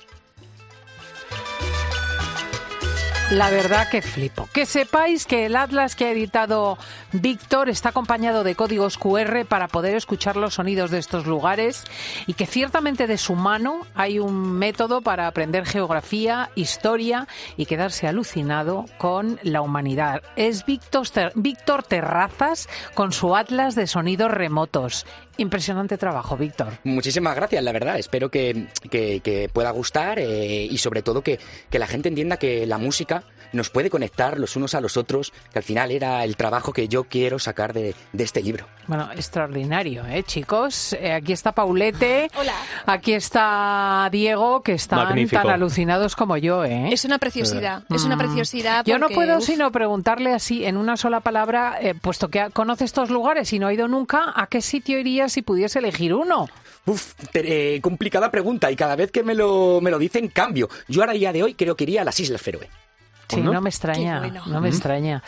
La 3.32 3.50
verdad 3.50 3.90
que 3.90 4.04
flipo. 4.04 4.48
Que 4.54 4.68
sepáis 4.68 5.26
que 5.26 5.48
el 5.48 5.56
Atlas 5.56 5.96
que 5.96 6.06
ha 6.06 6.12
editado 6.12 6.78
Víctor 7.12 7.70
está 7.70 7.90
acompañado 7.90 8.44
de 8.44 8.54
códigos 8.54 9.00
QR 9.00 9.46
para 9.50 9.68
poder 9.68 9.96
escuchar 9.96 10.36
los 10.36 10.54
sonidos 10.54 10.92
de 10.92 11.00
estos 11.00 11.26
lugares 11.26 11.86
y 12.28 12.36
que 12.36 12.46
ciertamente 12.46 13.08
de 13.08 13.18
su 13.18 13.34
mano 13.34 13.82
hay 13.96 14.20
un 14.20 14.52
método 14.54 15.02
para 15.02 15.26
aprender 15.26 15.66
geografía, 15.66 16.52
historia 16.54 17.28
y 17.58 17.66
quedarse 17.66 18.08
alucinado 18.08 18.86
con 19.00 19.40
la 19.42 19.62
humanidad. 19.62 20.22
Es 20.36 20.64
Víctor, 20.68 21.08
Víctor 21.34 21.82
Terrazas 21.82 22.70
con 22.94 23.12
su 23.12 23.36
Atlas 23.36 23.74
de 23.74 23.88
sonidos 23.88 24.30
remotos. 24.30 25.08
Impresionante 25.38 25.98
trabajo, 25.98 26.38
Víctor. 26.38 26.78
Muchísimas 26.86 27.36
gracias, 27.36 27.62
la 27.62 27.74
verdad. 27.74 27.98
Espero 28.00 28.30
que, 28.30 28.68
que- 28.90 29.20
que 29.20 29.50
pueda 29.52 29.72
gustar 29.72 30.18
eh, 30.20 30.64
y 30.70 30.78
sobre 30.78 31.02
todo 31.02 31.22
que, 31.24 31.40
que 31.70 31.78
la 31.80 31.88
gente 31.88 32.08
entienda 32.08 32.38
que 32.38 32.66
la 32.66 32.78
música 32.78 33.15
nos 33.54 33.70
puede 33.70 33.90
conectar 33.90 34.38
los 34.38 34.56
unos 34.58 34.76
a 34.76 34.82
los 34.82 34.98
otros, 34.98 35.32
que 35.54 35.60
al 35.60 35.64
final 35.64 35.92
era 35.92 36.24
el 36.26 36.36
trabajo 36.36 36.74
que 36.74 36.90
yo 36.90 37.06
quiero 37.06 37.40
sacar 37.40 37.72
de, 37.74 37.96
de 38.12 38.24
este 38.24 38.42
libro. 38.42 38.66
Bueno, 38.88 39.10
extraordinario, 39.14 40.06
¿eh, 40.08 40.24
chicos? 40.24 40.94
Eh, 40.94 41.14
aquí 41.14 41.32
está 41.32 41.54
Paulete. 41.54 42.30
Hola. 42.38 42.54
Aquí 42.86 43.14
está 43.14 44.10
Diego, 44.12 44.62
que 44.62 44.74
están 44.74 45.00
Magnífico. 45.06 45.42
tan 45.42 45.52
alucinados 45.52 46.16
como 46.16 46.36
yo, 46.38 46.66
¿eh? 46.66 46.90
Es 46.92 47.06
una 47.06 47.18
preciosidad, 47.18 47.84
es 47.90 48.04
una 48.04 48.18
preciosidad. 48.18 48.84
Yo 48.86 48.98
no 49.00 49.08
puedo 49.10 49.38
uf, 49.38 49.46
sino 49.46 49.72
preguntarle 49.72 50.34
así 50.34 50.66
en 50.66 50.76
una 50.76 50.98
sola 50.98 51.22
palabra, 51.22 51.78
eh, 51.80 51.96
puesto 51.96 52.28
que 52.30 52.50
conoce 52.52 52.84
estos 52.86 53.10
lugares 53.10 53.54
y 53.54 53.60
no 53.60 53.68
ha 53.68 53.74
ido 53.74 53.88
nunca, 53.88 54.34
¿a 54.36 54.48
qué 54.48 54.62
sitio 54.62 55.00
iría 55.00 55.30
si 55.30 55.42
pudiese 55.44 55.80
elegir 55.80 56.14
uno? 56.14 56.48
Uf, 56.86 57.14
te- 57.32 57.76
eh, 57.76 57.82
complicada 57.82 58.30
pregunta 58.32 58.70
y 58.70 58.76
cada 58.76 58.96
vez 58.96 59.12
que 59.12 59.24
me 59.24 59.34
lo, 59.34 59.80
me 59.82 59.92
lo 59.92 59.98
dicen 59.98 60.28
cambio. 60.28 60.68
Yo 60.88 61.02
ahora 61.02 61.14
día 61.14 61.32
de 61.32 61.42
hoy 61.44 61.54
creo 61.56 61.76
que 61.76 61.86
iría 61.86 62.02
a 62.02 62.06
las 62.06 62.20
Islas 62.20 62.42
Feroe. 62.42 62.70
Sí, 63.28 63.40
¿O 63.40 63.44
no? 63.44 63.54
no 63.54 63.62
me 63.62 63.70
extraña, 63.70 64.20
bueno. 64.20 64.44
no 64.46 64.62
me 64.62 64.70
extraña. 64.70 65.24